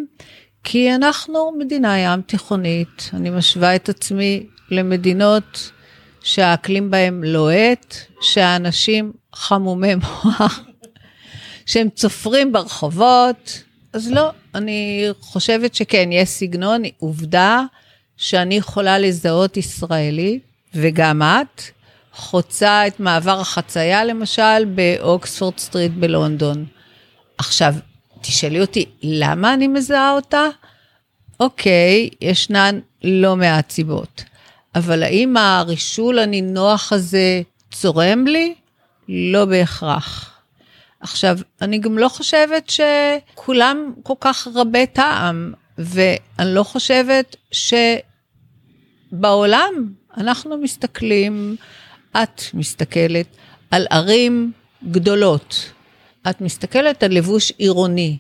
כי 0.64 0.96
אנחנו 0.96 1.52
מדינה 1.60 2.00
ים 2.00 2.22
תיכונית, 2.22 3.10
אני 3.14 3.30
משווה 3.30 3.76
את 3.76 3.90
עצמי 3.90 4.46
למדינות 4.70 5.72
שהאקלים 6.24 6.92
בהם 6.92 7.24
לוהט, 7.24 7.96
שהאנשים 8.22 9.14
חמומי 9.36 9.96
מוח, 9.96 10.60
שהם 11.66 11.90
צופרים 11.96 12.52
ברחובות. 12.52 13.64
אז 13.94 14.12
לא, 14.12 14.30
אני 14.56 15.08
חושבת 15.20 15.76
שכן, 15.76 16.10
יש 16.12 16.30
סגנון, 16.30 16.82
עובדה 17.00 17.64
שאני 18.18 18.56
יכולה 18.56 19.00
לזהות 19.00 19.58
ישראלי, 19.58 20.40
וגם 20.76 21.22
את, 21.22 21.62
חוצה 22.14 22.88
את 22.88 23.00
מעבר 23.00 23.40
החצייה 23.40 24.06
למשל 24.06 24.66
באוקספורד 24.66 25.58
סטריט 25.58 25.92
בלונדון. 25.92 26.66
עכשיו, 27.38 27.74
תשאלי 28.22 28.62
אותי, 28.62 28.86
למה 29.04 29.54
אני 29.54 29.68
מזהה 29.68 30.12
אותה? 30.12 30.48
אוקיי, 31.40 32.10
ישנן 32.22 32.80
לא 33.04 33.36
מעט 33.36 33.72
סיבות. 33.72 34.24
אבל 34.76 35.04
האם 35.04 35.38
הרישול 35.38 36.20
הנינוח 36.20 36.94
הזה 36.94 37.42
צורם 37.72 38.28
לי? 38.28 38.56
לא 39.10 39.46
בהכרח. 39.46 40.33
עכשיו, 41.04 41.38
אני 41.62 41.78
גם 41.78 41.98
לא 41.98 42.08
חושבת 42.08 42.70
שכולם 42.70 43.94
כל 44.04 44.14
כך 44.20 44.48
רבי 44.56 44.88
טעם, 44.88 45.54
ואני 45.78 46.56
לא 46.56 46.64
חושבת 46.64 47.36
שבעולם 49.12 49.74
אנחנו 50.18 50.58
מסתכלים, 50.58 51.56
את 52.12 52.42
מסתכלת 52.54 53.26
על 53.72 53.88
ערים 53.90 54.52
גדולות. 54.92 55.72
את 56.30 56.42
מסתכלת 56.42 57.04
על 57.04 57.12
לבוש 57.14 57.52
עירוני, 57.58 58.18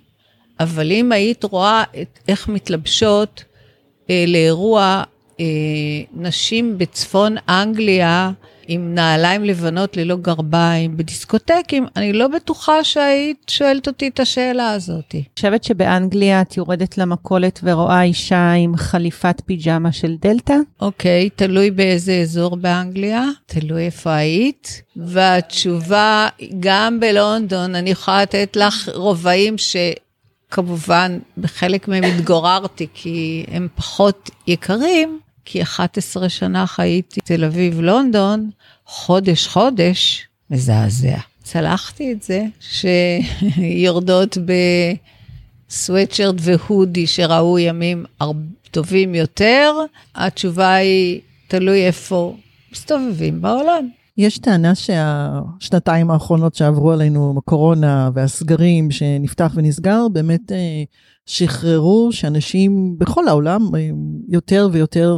אבל 0.60 0.91
אם 0.91 1.12
היית 1.12 1.43
רואה 1.43 1.84
את, 2.02 2.19
איך 2.28 2.48
מתלבשות 2.48 3.43
אה, 4.10 4.26
לאירוע 4.28 5.04
אה, 5.39 5.46
נשים 6.13 6.78
בצפון 6.78 7.36
אנגליה 7.50 8.32
עם 8.67 8.95
נעליים 8.95 9.43
לבנות 9.43 9.97
ללא 9.97 10.15
גרביים, 10.15 10.97
בדיסקוטקים, 10.97 11.86
אני 11.95 12.13
לא 12.13 12.28
בטוחה 12.28 12.84
שהיית 12.84 13.38
שואלת 13.49 13.88
אותי 13.88 14.08
את 14.08 14.19
השאלה 14.19 14.71
הזאת. 14.71 15.06
אני 15.13 15.23
חושבת 15.36 15.63
שבאנגליה 15.63 16.41
את 16.41 16.58
יורדת 16.58 16.97
למכולת 16.97 17.60
ורואה 17.63 18.04
אישה 18.04 18.52
עם 18.52 18.78
חליפת 18.78 19.41
פיג'מה 19.45 19.91
של 19.91 20.15
דלתא? 20.21 20.56
אוקיי, 20.82 21.30
תלוי 21.36 21.71
באיזה 21.71 22.13
אזור 22.13 22.56
באנגליה, 22.56 23.23
תלוי 23.45 23.86
איפה 23.86 24.13
היית. 24.13 24.82
והתשובה, 24.95 26.28
גם 26.60 26.99
בלונדון, 26.99 27.76
אני 27.76 27.89
יכולה 27.89 28.21
לתת 28.21 28.56
לך 28.56 28.89
רובעים 28.93 29.58
ש... 29.58 29.76
כמובן, 30.52 31.19
בחלק 31.38 31.88
מהם 31.88 32.04
התגוררתי, 32.04 32.88
כי 32.93 33.45
הם 33.47 33.67
פחות 33.76 34.30
יקרים, 34.47 35.19
כי 35.45 35.62
11 35.62 36.29
שנה 36.29 36.67
חייתי 36.67 37.21
תל 37.21 37.43
אביב, 37.43 37.82
לונדון, 37.82 38.49
חודש-חודש, 38.86 40.27
מזעזע. 40.49 41.17
צלחתי 41.43 42.12
את 42.12 42.23
זה, 42.23 42.43
שיורדות 42.60 44.38
בסוואטשרט 45.69 46.36
והודי 46.39 47.08
שראו 47.08 47.60
ימים 47.60 48.06
טובים 48.71 49.15
יותר, 49.15 49.73
התשובה 50.15 50.73
היא, 50.73 51.21
תלוי 51.47 51.88
איפה 51.88 52.38
מסתובבים 52.71 53.41
בעולם. 53.41 53.89
יש 54.17 54.38
טענה 54.39 54.76
שהשנתיים 54.76 56.12
האחרונות 56.12 56.56
שעברו 56.56 56.91
עלינו, 56.91 57.36
הקורונה 57.38 58.10
והסגרים 58.13 58.91
שנפתח 58.91 59.52
ונסגר, 59.56 60.08
באמת 60.13 60.52
אה, 60.52 60.84
שחררו 61.26 62.10
שאנשים 62.12 62.95
בכל 62.97 63.28
העולם 63.28 63.76
אה, 63.76 63.89
יותר 64.28 64.69
ויותר 64.71 65.17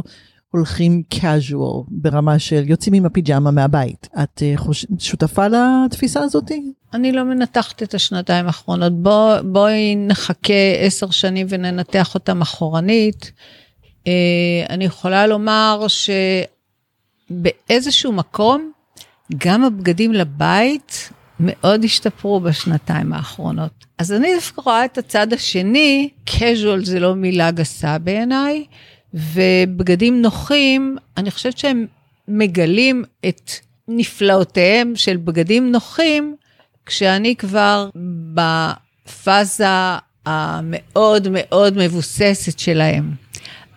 הולכים 0.50 1.02
casual 1.14 1.84
ברמה 1.88 2.38
של 2.38 2.64
יוצאים 2.66 2.94
עם 2.94 3.06
הפיג'מה 3.06 3.50
מהבית. 3.50 4.08
את 4.22 4.42
אה. 4.42 4.54
שותפה 4.98 5.46
לתפיסה 5.48 6.22
הזאת? 6.22 6.50
אני 6.94 7.12
לא 7.12 7.24
מנתחת 7.24 7.82
את 7.82 7.94
השנתיים 7.94 8.46
האחרונות. 8.46 8.92
בוא, 9.02 9.40
בואי 9.40 9.96
נחכה 9.96 10.74
עשר 10.80 11.10
שנים 11.10 11.46
וננתח 11.50 12.14
אותם 12.14 12.42
אחורנית. 12.42 13.32
אני 14.70 14.84
יכולה 14.84 15.26
לומר 15.26 15.86
שבאיזשהו 17.28 18.12
מקום 18.12 18.72
גם 19.38 19.64
הבגדים 19.64 20.12
לבית 20.12 21.10
מאוד 21.40 21.84
השתפרו 21.84 22.40
בשנתיים 22.40 23.12
האחרונות. 23.12 23.86
אז 23.98 24.12
אני 24.12 24.34
דווקא 24.34 24.60
רואה 24.60 24.84
את 24.84 24.98
הצד 24.98 25.32
השני, 25.32 26.08
casual 26.30 26.84
זה 26.84 27.00
לא 27.00 27.14
מילה 27.14 27.50
גסה 27.50 27.98
בעיניי, 27.98 28.64
ובגדים 29.14 30.22
נוחים, 30.22 30.96
אני 31.16 31.30
חושבת 31.30 31.58
שהם 31.58 31.86
מגלים 32.28 33.04
את 33.28 33.50
נפלאותיהם 33.88 34.96
של 34.96 35.16
בגדים 35.16 35.72
נוחים, 35.72 36.36
כשאני 36.86 37.36
כבר 37.36 37.90
בפאזה 38.34 39.66
המאוד 40.26 41.28
מאוד 41.30 41.76
מבוססת 41.76 42.58
שלהם. 42.58 43.14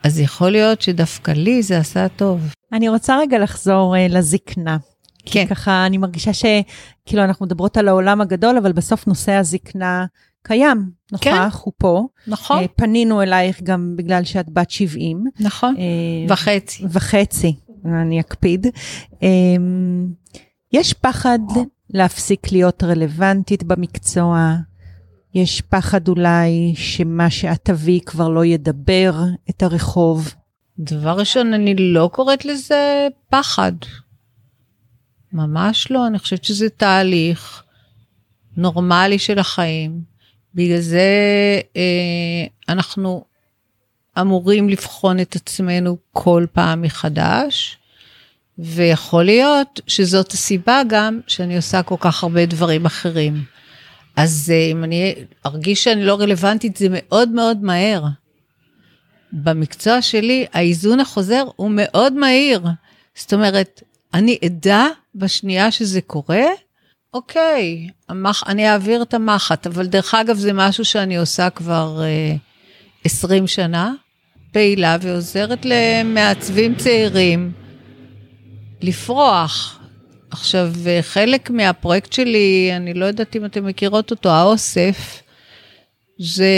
אז 0.03 0.19
יכול 0.19 0.49
להיות 0.49 0.81
שדווקא 0.81 1.31
לי 1.31 1.63
זה 1.63 1.77
עשה 1.77 2.07
טוב. 2.07 2.53
אני 2.73 2.89
רוצה 2.89 3.17
רגע 3.17 3.39
לחזור 3.39 3.95
uh, 3.95 4.13
לזקנה. 4.13 4.77
כן. 5.25 5.45
ככה 5.49 5.85
אני 5.85 5.97
מרגישה 5.97 6.31
שכאילו 6.33 7.23
אנחנו 7.23 7.45
מדברות 7.45 7.77
על 7.77 7.87
העולם 7.87 8.21
הגדול, 8.21 8.57
אבל 8.57 8.71
בסוף 8.71 9.07
נושא 9.07 9.31
הזקנה 9.31 10.05
קיים, 10.43 10.89
נוכח, 11.11 11.23
כן. 11.53 11.59
הוא 11.61 11.73
פה. 11.77 12.07
נכון. 12.27 12.63
Uh, 12.63 12.67
פנינו 12.75 13.21
אלייך 13.21 13.61
גם 13.63 13.93
בגלל 13.95 14.23
שאת 14.23 14.49
בת 14.49 14.71
70. 14.71 15.25
נכון, 15.39 15.75
uh, 15.75 16.31
וחצי. 16.31 16.83
וחצי, 16.89 17.55
אני 17.85 18.19
אקפיד. 18.19 18.67
Uh, 19.11 19.19
יש 20.73 20.93
פחד 20.93 21.39
להפסיק 21.89 22.51
להיות 22.51 22.83
רלוונטית 22.83 23.63
במקצוע, 23.63 24.55
יש 25.33 25.61
פחד 25.61 26.07
אולי 26.07 26.73
שמה 26.75 27.29
שאת 27.29 27.59
תביאי 27.63 27.99
כבר 28.05 28.29
לא 28.29 28.45
ידבר 28.45 29.13
את 29.49 29.63
הרחוב. 29.63 30.33
דבר 30.79 31.19
ראשון, 31.19 31.53
אני 31.53 31.75
לא 31.77 32.09
קוראת 32.13 32.45
לזה 32.45 33.07
פחד. 33.29 33.71
ממש 35.33 35.91
לא, 35.91 36.07
אני 36.07 36.19
חושבת 36.19 36.43
שזה 36.43 36.69
תהליך 36.69 37.63
נורמלי 38.57 39.19
של 39.19 39.39
החיים. 39.39 40.01
בגלל 40.55 40.79
זה 40.79 41.01
אה, 41.75 42.45
אנחנו 42.69 43.23
אמורים 44.21 44.69
לבחון 44.69 45.19
את 45.19 45.35
עצמנו 45.35 45.97
כל 46.11 46.45
פעם 46.53 46.81
מחדש, 46.81 47.77
ויכול 48.57 49.23
להיות 49.23 49.79
שזאת 49.87 50.31
הסיבה 50.31 50.81
גם 50.87 51.19
שאני 51.27 51.55
עושה 51.55 51.83
כל 51.83 51.95
כך 51.99 52.23
הרבה 52.23 52.45
דברים 52.45 52.85
אחרים. 52.85 53.43
אז 54.15 54.51
אה, 54.55 54.71
אם 54.71 54.83
אני 54.83 55.15
ארגיש 55.45 55.83
שאני 55.83 56.05
לא 56.05 56.19
רלוונטית, 56.19 56.77
זה 56.77 56.87
מאוד 56.89 57.29
מאוד 57.29 57.63
מהר. 57.63 58.03
במקצוע 59.33 60.01
שלי, 60.01 60.45
האיזון 60.53 60.99
החוזר 60.99 61.43
הוא 61.55 61.71
מאוד 61.73 62.13
מהיר. 62.13 62.61
זאת 63.15 63.33
אומרת, 63.33 63.83
אני 64.13 64.37
אדע 64.45 64.85
בשנייה 65.15 65.71
שזה 65.71 66.01
קורה, 66.01 66.45
אוקיי, 67.13 67.89
המח, 68.09 68.43
אני 68.47 68.69
אעביר 68.69 69.01
את 69.01 69.13
המחט, 69.13 69.67
אבל 69.67 69.85
דרך 69.85 70.13
אגב 70.13 70.37
זה 70.37 70.53
משהו 70.53 70.85
שאני 70.85 71.17
עושה 71.17 71.49
כבר 71.49 72.01
אה, 72.03 72.35
20 73.03 73.47
שנה, 73.47 73.93
פעילה 74.51 74.97
ועוזרת 75.01 75.65
למעצבים 75.65 76.75
צעירים 76.75 77.51
לפרוח. 78.81 79.79
עכשיו, 80.31 80.71
חלק 81.01 81.49
מהפרויקט 81.49 82.13
שלי, 82.13 82.71
אני 82.75 82.93
לא 82.93 83.05
יודעת 83.05 83.35
אם 83.35 83.45
אתם 83.45 83.65
מכירות 83.65 84.11
אותו, 84.11 84.29
האוסף, 84.29 85.21
זה, 86.19 86.53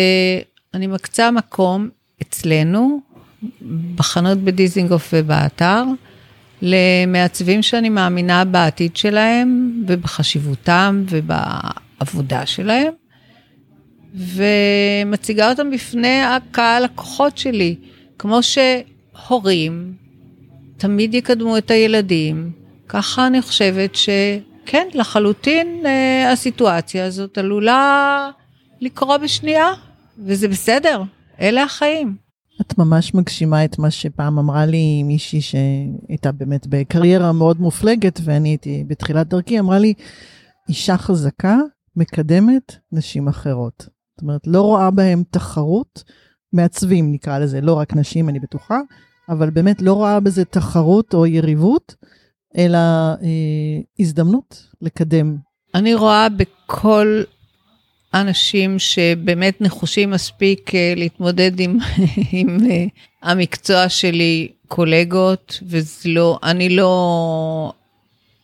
אני 0.73 0.87
מקצה 0.87 1.31
מקום 1.31 1.89
אצלנו, 2.21 2.99
בחנות 3.95 4.37
בדיזינגוף 4.37 5.13
ובאתר, 5.13 5.83
למעצבים 6.61 7.61
שאני 7.61 7.89
מאמינה 7.89 8.45
בעתיד 8.45 8.95
שלהם 8.95 9.83
ובחשיבותם 9.87 11.03
ובעבודה 11.09 12.45
שלהם, 12.45 12.93
ומציגה 14.15 15.49
אותם 15.49 15.71
בפני 15.71 16.21
הקהל 16.21 16.83
לקוחות 16.83 17.37
שלי, 17.37 17.75
כמו 18.19 18.39
שהורים 18.43 19.93
תמיד 20.77 21.13
יקדמו 21.13 21.57
את 21.57 21.71
הילדים, 21.71 22.51
ככה 22.87 23.27
אני 23.27 23.41
חושבת 23.41 23.95
שכן, 23.95 24.87
לחלוטין 24.93 25.83
אה, 25.85 26.31
הסיטואציה 26.31 27.05
הזאת 27.05 27.37
עלולה 27.37 28.29
לקרות 28.81 29.21
בשנייה, 29.21 29.69
וזה 30.25 30.47
בסדר, 30.47 31.01
אלה 31.41 31.63
החיים. 31.63 32.30
את 32.61 32.77
ממש 32.77 33.13
מגשימה 33.13 33.65
את 33.65 33.79
מה 33.79 33.91
שפעם 33.91 34.39
אמרה 34.39 34.65
לי 34.65 35.03
מישהי 35.03 35.41
שהייתה 35.41 36.31
באמת 36.31 36.67
בקריירה 36.69 37.31
מאוד 37.31 37.61
מופלגת, 37.61 38.19
ואני 38.23 38.49
הייתי 38.49 38.83
בתחילת 38.87 39.27
דרכי, 39.27 39.59
אמרה 39.59 39.79
לי, 39.79 39.93
אישה 40.69 40.97
חזקה 40.97 41.57
מקדמת 41.95 42.75
נשים 42.91 43.27
אחרות. 43.27 43.79
זאת 43.79 44.21
אומרת, 44.21 44.47
לא 44.47 44.61
רואה 44.61 44.91
בהם 44.91 45.23
תחרות, 45.31 46.03
מעצבים 46.53 47.11
נקרא 47.11 47.39
לזה, 47.39 47.61
לא 47.61 47.73
רק 47.73 47.95
נשים, 47.95 48.29
אני 48.29 48.39
בטוחה, 48.39 48.79
אבל 49.29 49.49
באמת 49.49 49.81
לא 49.81 49.93
רואה 49.93 50.19
בזה 50.19 50.45
תחרות 50.45 51.13
או 51.13 51.25
יריבות, 51.25 51.95
אלא 52.57 52.77
אה, 52.77 53.79
הזדמנות 53.99 54.67
לקדם. 54.81 55.37
אני 55.75 55.95
רואה 55.95 56.27
בכל 56.29 57.23
אנשים 58.13 58.79
שבאמת 58.79 59.61
נחושים 59.61 60.11
מספיק 60.11 60.75
אה, 60.75 60.93
להתמודד 60.97 61.59
עם, 61.59 61.77
עם 62.31 62.57
אה, 62.69 62.85
המקצוע 63.21 63.89
שלי, 63.89 64.47
קולגות, 64.67 65.59
ולא, 65.67 66.39
אני 66.43 66.69
לא, 66.69 67.73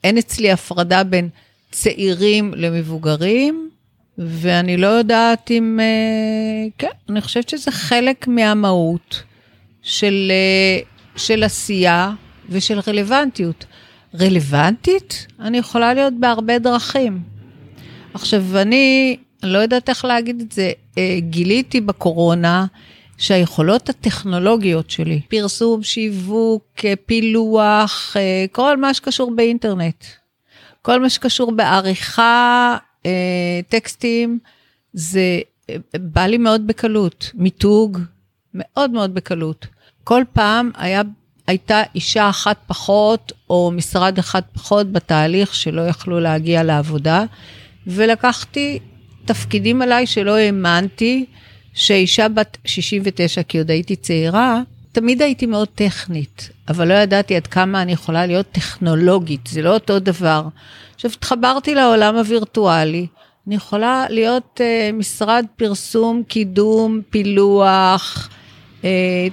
אין 0.03 0.18
אצלי 0.18 0.51
הפרדה 0.51 1.03
בין 1.03 1.30
צעירים 1.72 2.53
למבוגרים, 2.55 3.70
ואני 4.18 4.78
לא 4.78 4.88
יודעת 4.88 5.51
אם, 5.51 5.80
אה, 5.82 6.70
כן, 6.78 6.88
אני 7.09 7.22
חושבת 7.22 7.49
שזה 7.49 7.72
חלק 7.72 8.28
מהמהות 8.28 9.24
של, 9.82 10.32
של 11.15 11.43
עשייה 11.43 12.11
ושל 12.49 12.80
רלוונטיות. 12.88 13.65
רלוונטית? 14.20 15.28
אני 15.39 15.57
יכולה 15.57 15.93
להיות 15.93 16.13
בהרבה 16.20 16.59
דרכים. 16.59 17.20
עכשיו, 18.13 18.43
אני 18.55 19.18
אני 19.48 19.54
לא 19.54 19.60
יודעת 19.60 19.89
איך 19.89 20.06
להגיד 20.06 20.41
את 20.41 20.52
זה, 20.52 20.72
אה, 20.98 21.18
גיליתי 21.20 21.82
בקורונה 21.82 22.66
שהיכולות 23.18 23.89
הטכנולוגיות 23.89 24.89
שלי, 24.89 25.22
פרסום, 25.28 25.84
שיווק, 25.84 26.64
אה, 26.86 26.93
פילוח, 27.06 28.18
אה, 28.20 28.45
כל 28.52 28.78
מה 28.78 28.93
שקשור 28.93 29.36
באינטרנט, 29.36 30.06
כל 30.82 31.00
מה 31.02 31.10
שקשור 31.10 31.52
בעריכה, 31.52 32.78
טקסטים, 33.70 34.39
זה 34.93 35.39
בא 35.93 36.22
לי 36.22 36.38
מאוד 36.38 36.68
בקלות, 36.68 37.32
מיתוג, 37.34 37.98
מאוד 38.54 38.91
מאוד 38.91 39.14
בקלות. 39.14 39.68
כל 40.04 40.24
פעם 40.34 40.72
היה, 40.78 41.02
הייתה 41.48 41.82
אישה 41.95 42.30
אחת 42.30 42.58
פחות, 42.68 43.32
או 43.50 43.72
משרד 43.72 44.18
אחד 44.18 44.41
פחות 44.54 44.91
בתהליך 44.91 45.56
שלא 45.56 45.82
יכלו 45.82 46.20
להגיע 46.20 46.64
לעבודה, 46.64 47.24
ולקחתי 47.88 48.80
תפקידים 49.28 49.82
עליי 49.82 50.06
שלא 50.06 50.36
האמנתי 50.38 51.26
שאישה 51.74 52.30
בת 52.30 52.58
69, 52.66 53.44
כי 53.44 53.58
עוד 53.58 53.72
הייתי 53.72 53.96
צעירה, 53.96 54.62
תמיד 54.92 55.22
הייתי 55.22 55.46
מאוד 55.46 55.68
טכנית, 55.68 56.50
אבל 56.70 56.88
לא 56.88 56.94
ידעתי 56.94 57.36
עד 57.36 57.48
כמה 57.48 57.82
אני 57.82 57.92
יכולה 57.92 58.26
להיות 58.26 58.46
טכנולוגית, 58.52 59.48
זה 59.48 59.62
לא 59.62 59.74
אותו 59.74 60.00
דבר. 60.00 60.48
עכשיו, 60.96 61.12
התחברתי 61.12 61.76
לעולם 61.76 62.16
הווירטואלי, 62.16 63.08
אני 63.48 63.56
יכולה 63.56 64.06
להיות 64.10 64.62
uh, 64.62 64.96
משרד 64.96 65.46
פרסום, 65.56 66.24
קידום, 66.28 67.02
פילוח, 67.10 68.30
uh, 68.82 68.86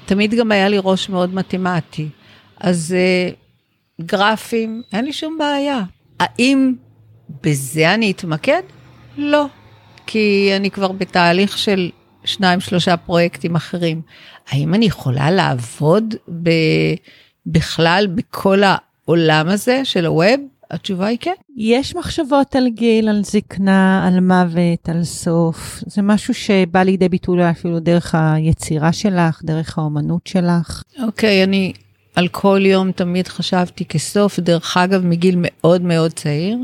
תמיד 0.06 0.34
גם 0.34 0.52
היה 0.52 0.68
לי 0.68 0.76
ראש 0.82 1.08
מאוד 1.08 1.34
מתמטי. 1.34 2.08
אז 2.60 2.94
uh, 2.94 4.04
גרפים, 4.04 4.82
אין 4.92 5.04
לי 5.04 5.12
שום 5.12 5.38
בעיה. 5.38 5.80
האם 6.20 6.74
בזה 7.42 7.94
אני 7.94 8.10
אתמקד? 8.10 8.62
לא. 9.16 9.46
כי 10.06 10.52
אני 10.56 10.70
כבר 10.70 10.92
בתהליך 10.92 11.58
של 11.58 11.90
שניים, 12.24 12.60
שלושה 12.60 12.96
פרויקטים 12.96 13.54
אחרים. 13.54 14.00
האם 14.48 14.74
אני 14.74 14.86
יכולה 14.86 15.30
לעבוד 15.30 16.14
ב... 16.42 16.50
בכלל 17.46 18.06
בכל 18.14 18.62
העולם 18.64 19.48
הזה 19.48 19.84
של 19.84 20.06
הווב? 20.06 20.40
התשובה 20.70 21.06
היא 21.06 21.18
כן. 21.20 21.34
יש 21.56 21.96
מחשבות 21.96 22.56
על 22.56 22.68
גיל, 22.68 23.08
על 23.08 23.24
זקנה, 23.24 24.08
על 24.08 24.20
מוות, 24.20 24.88
על 24.88 25.04
סוף. 25.04 25.82
זה 25.86 26.02
משהו 26.02 26.34
שבא 26.34 26.82
לידי 26.82 27.08
ביטוי 27.08 27.50
אפילו 27.50 27.80
דרך 27.80 28.14
היצירה 28.14 28.92
שלך, 28.92 29.40
דרך 29.44 29.78
האומנות 29.78 30.26
שלך. 30.26 30.82
אוקיי, 31.02 31.40
okay, 31.40 31.44
אני 31.44 31.72
על 32.14 32.28
כל 32.28 32.60
יום 32.64 32.92
תמיד 32.92 33.28
חשבתי 33.28 33.84
כסוף, 33.84 34.38
דרך 34.38 34.76
אגב, 34.76 35.06
מגיל 35.06 35.34
מאוד 35.38 35.82
מאוד 35.82 36.12
צעיר. 36.12 36.58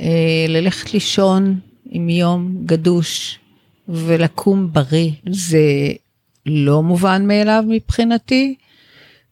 אה, 0.00 0.46
ללכת 0.48 0.94
לישון 0.94 1.58
עם 1.90 2.08
יום 2.08 2.56
גדוש 2.64 3.38
ולקום 3.88 4.72
בריא, 4.72 5.10
זה 5.30 5.92
לא 6.46 6.82
מובן 6.82 7.26
מאליו 7.26 7.64
מבחינתי. 7.68 8.54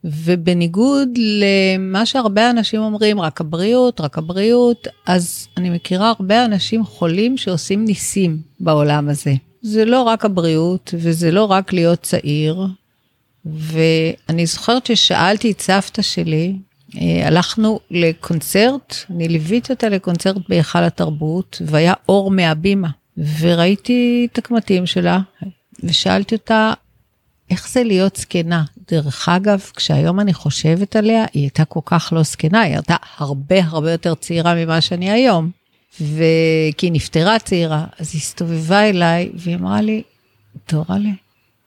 ובניגוד 0.04 1.08
למה 1.18 2.06
שהרבה 2.06 2.50
אנשים 2.50 2.80
אומרים, 2.80 3.20
רק 3.20 3.40
הבריאות, 3.40 4.00
רק 4.00 4.18
הבריאות, 4.18 4.88
אז 5.06 5.48
אני 5.56 5.70
מכירה 5.70 6.12
הרבה 6.18 6.44
אנשים 6.44 6.84
חולים 6.84 7.36
שעושים 7.36 7.84
ניסים 7.84 8.38
בעולם 8.60 9.08
הזה. 9.08 9.34
זה 9.62 9.84
לא 9.84 10.02
רק 10.02 10.24
הבריאות, 10.24 10.94
וזה 10.98 11.30
לא 11.30 11.44
רק 11.44 11.72
להיות 11.72 12.02
צעיר. 12.02 12.66
ואני 13.46 14.46
זוכרת 14.46 14.86
ששאלתי 14.86 15.50
את 15.50 15.60
סבתא 15.60 16.02
שלי, 16.02 16.56
הלכנו 17.24 17.80
לקונצרט, 17.90 18.94
אני 19.10 19.28
ליוויתי 19.28 19.72
אותה 19.72 19.88
לקונצרט 19.88 20.36
בהיכל 20.48 20.84
התרבות, 20.84 21.62
והיה 21.66 21.94
אור 22.08 22.30
מהבימה, 22.30 22.88
וראיתי 23.38 24.28
את 24.32 24.38
הקמטים 24.38 24.86
שלה, 24.86 25.18
ושאלתי 25.84 26.34
אותה, 26.34 26.72
איך 27.50 27.68
זה 27.68 27.84
להיות 27.84 28.16
זקנה? 28.16 28.64
דרך 28.90 29.28
אגב, 29.28 29.60
כשהיום 29.76 30.20
אני 30.20 30.34
חושבת 30.34 30.96
עליה, 30.96 31.24
היא 31.32 31.42
הייתה 31.42 31.64
כל 31.64 31.80
כך 31.84 32.12
לא 32.16 32.22
זקנה, 32.22 32.60
היא 32.60 32.74
הייתה 32.74 32.96
הרבה 33.16 33.56
הרבה 33.64 33.92
יותר 33.92 34.14
צעירה 34.14 34.54
ממה 34.54 34.80
שאני 34.80 35.10
היום. 35.10 35.50
וכי 36.00 36.86
היא 36.86 36.92
נפטרה 36.92 37.38
צעירה, 37.38 37.84
אז 37.98 38.10
היא 38.12 38.20
הסתובבה 38.20 38.88
אליי 38.88 39.30
והיא 39.34 39.56
אמרה 39.56 39.82
לי, 39.82 40.02
דורלה, 40.72 41.10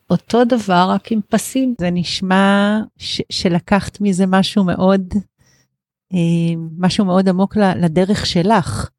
אותו 0.10 0.46
דבר 0.46 0.88
רק 0.90 1.12
עם 1.12 1.20
פסים. 1.30 1.74
זה 1.82 1.90
נשמע 1.92 2.80
ש- 2.98 3.22
שלקחת 3.30 4.02
מזה 4.02 4.26
משהו 4.28 4.64
מאוד, 4.64 5.14
אה, 6.14 6.20
משהו 6.78 7.06
מאוד 7.06 7.30
עמוק 7.30 7.58
לדרך 7.58 8.26
שלך. 8.26 8.90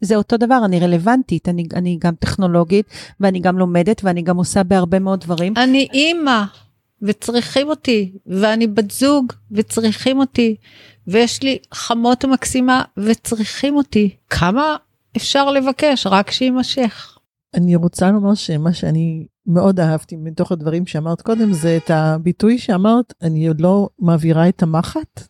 זה 0.00 0.16
אותו 0.16 0.36
דבר, 0.36 0.60
אני 0.64 0.80
רלוונטית, 0.80 1.48
אני, 1.48 1.64
אני 1.74 1.98
גם 2.00 2.14
טכנולוגית, 2.14 2.86
ואני 3.20 3.40
גם 3.40 3.58
לומדת, 3.58 4.00
ואני 4.04 4.22
גם 4.22 4.36
עושה 4.36 4.62
בהרבה 4.62 4.98
מאוד 4.98 5.20
דברים. 5.20 5.54
אני 5.56 5.88
אימא, 5.92 6.42
וצריכים 7.02 7.68
אותי, 7.68 8.12
ואני 8.26 8.66
בת 8.66 8.90
זוג, 8.90 9.32
וצריכים 9.50 10.18
אותי, 10.18 10.56
ויש 11.06 11.42
לי 11.42 11.58
חמות 11.74 12.24
מקסימה, 12.24 12.82
וצריכים 12.96 13.76
אותי. 13.76 14.16
כמה 14.30 14.76
אפשר 15.16 15.50
לבקש? 15.50 16.06
רק 16.06 16.30
שיימשך. 16.30 17.18
אני 17.54 17.76
רוצה 17.76 18.10
לומר 18.10 18.34
שמה 18.34 18.72
שאני 18.72 19.26
מאוד 19.50 19.80
אהבתי 19.80 20.16
מתוך 20.16 20.52
הדברים 20.52 20.86
שאמרת 20.86 21.22
קודם, 21.22 21.52
זה 21.52 21.76
את 21.76 21.90
הביטוי 21.90 22.58
שאמרת, 22.58 23.14
אני 23.22 23.48
עוד 23.48 23.60
לא 23.60 23.88
מעבירה 23.98 24.48
את 24.48 24.62
המחט, 24.62 25.28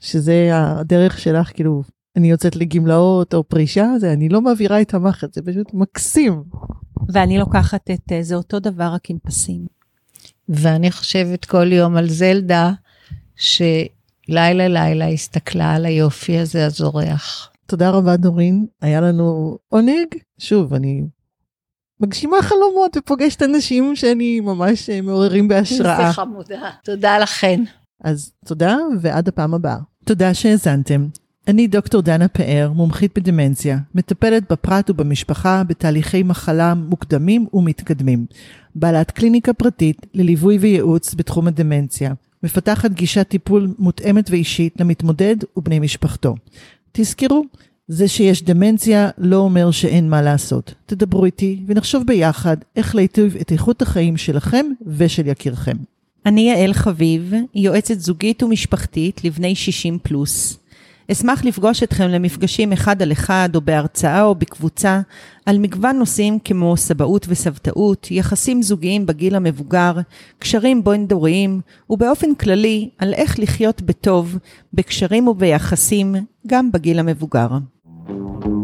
שזה 0.00 0.50
הדרך 0.52 1.18
שלך, 1.18 1.50
כאילו, 1.54 1.82
אני 2.16 2.30
יוצאת 2.30 2.56
לגמלאות 2.56 3.34
או 3.34 3.44
פרישה, 3.44 3.92
זה 3.98 4.12
אני 4.12 4.28
לא 4.28 4.40
מעבירה 4.40 4.80
את 4.80 4.94
המחט, 4.94 5.34
זה 5.34 5.42
פשוט 5.42 5.74
מקסים. 5.74 6.42
ואני 7.08 7.38
לוקחת 7.38 7.90
את 7.90 8.12
זה 8.20 8.34
אותו 8.34 8.60
דבר 8.60 8.84
רק 8.84 9.10
עם 9.10 9.18
פסים. 9.22 9.66
ואני 10.48 10.90
חושבת 10.90 11.44
כל 11.44 11.72
יום 11.72 11.96
על 11.96 12.08
זלדה, 12.08 12.72
שלילה 13.36 14.68
לילה 14.68 15.08
הסתכלה 15.08 15.74
על 15.74 15.86
היופי 15.86 16.38
הזה 16.38 16.66
הזורח. 16.66 17.50
תודה 17.66 17.90
רבה 17.90 18.16
דורין, 18.16 18.66
היה 18.80 19.00
לנו 19.00 19.58
עונג. 19.68 20.06
שוב, 20.38 20.74
אני 20.74 21.02
מגשימה 22.02 22.36
חלומות 22.42 22.96
ופוגשת 22.96 23.42
אנשים 23.42 23.96
שאני 23.96 24.40
ממש 24.40 24.90
אה, 24.90 25.00
מעוררים 25.00 25.48
בהשראה. 25.48 26.00
איזה 26.00 26.12
חמודה. 26.12 26.70
תודה 26.84 27.18
לכן. 27.18 27.64
אז 28.04 28.32
תודה 28.44 28.76
ועד 29.00 29.28
הפעם 29.28 29.54
הבאה. 29.54 29.76
תודה 30.04 30.34
שהאזנתם. 30.34 31.06
אני 31.48 31.66
דוקטור 31.66 32.02
דנה 32.02 32.28
פאר, 32.28 32.72
מומחית 32.74 33.18
בדמנציה, 33.18 33.78
מטפלת 33.94 34.52
בפרט 34.52 34.90
ובמשפחה 34.90 35.62
בתהליכי 35.66 36.22
מחלה 36.22 36.74
מוקדמים 36.74 37.46
ומתקדמים. 37.52 38.26
בעלת 38.74 39.10
קליניקה 39.10 39.52
פרטית 39.52 40.06
לליווי 40.14 40.58
וייעוץ 40.58 41.14
בתחום 41.14 41.46
הדמנציה. 41.46 42.12
מפתחת 42.42 42.90
גישת 42.90 43.28
טיפול 43.28 43.74
מותאמת 43.78 44.30
ואישית 44.30 44.80
למתמודד 44.80 45.36
ובני 45.56 45.78
משפחתו. 45.78 46.34
תזכרו, 46.92 47.44
זה 47.92 48.08
שיש 48.08 48.42
דמנציה 48.42 49.10
לא 49.18 49.36
אומר 49.36 49.70
שאין 49.70 50.10
מה 50.10 50.22
לעשות. 50.22 50.74
תדברו 50.86 51.24
איתי 51.24 51.62
ונחשוב 51.66 52.06
ביחד 52.06 52.56
איך 52.76 52.94
להיטיב 52.94 53.36
את 53.40 53.52
איכות 53.52 53.82
החיים 53.82 54.16
שלכם 54.16 54.66
ושל 54.86 55.26
יקירכם. 55.26 55.76
אני 56.26 56.40
יעל 56.40 56.72
חביב, 56.72 57.32
יועצת 57.54 58.00
זוגית 58.00 58.42
ומשפחתית 58.42 59.24
לבני 59.24 59.54
60 59.54 59.98
פלוס. 60.02 60.58
אשמח 61.12 61.44
לפגוש 61.44 61.82
אתכם 61.82 62.08
למפגשים 62.08 62.72
אחד 62.72 63.02
על 63.02 63.12
אחד 63.12 63.48
או 63.54 63.60
בהרצאה 63.60 64.22
או 64.24 64.34
בקבוצה 64.34 65.00
על 65.46 65.58
מגוון 65.58 65.98
נושאים 65.98 66.38
כמו 66.44 66.76
סבאות 66.76 67.26
וסבתאות, 67.28 68.10
יחסים 68.10 68.62
זוגיים 68.62 69.06
בגיל 69.06 69.34
המבוגר, 69.34 69.92
קשרים 70.38 70.84
בין 70.84 71.06
דוריים 71.06 71.60
ובאופן 71.90 72.34
כללי 72.34 72.88
על 72.98 73.14
איך 73.14 73.38
לחיות 73.38 73.82
בטוב 73.82 74.38
בקשרים 74.72 75.28
וביחסים 75.28 76.14
גם 76.46 76.72
בגיל 76.72 76.98
המבוגר. 76.98 77.48
Thank 78.08 78.46
you. 78.46 78.61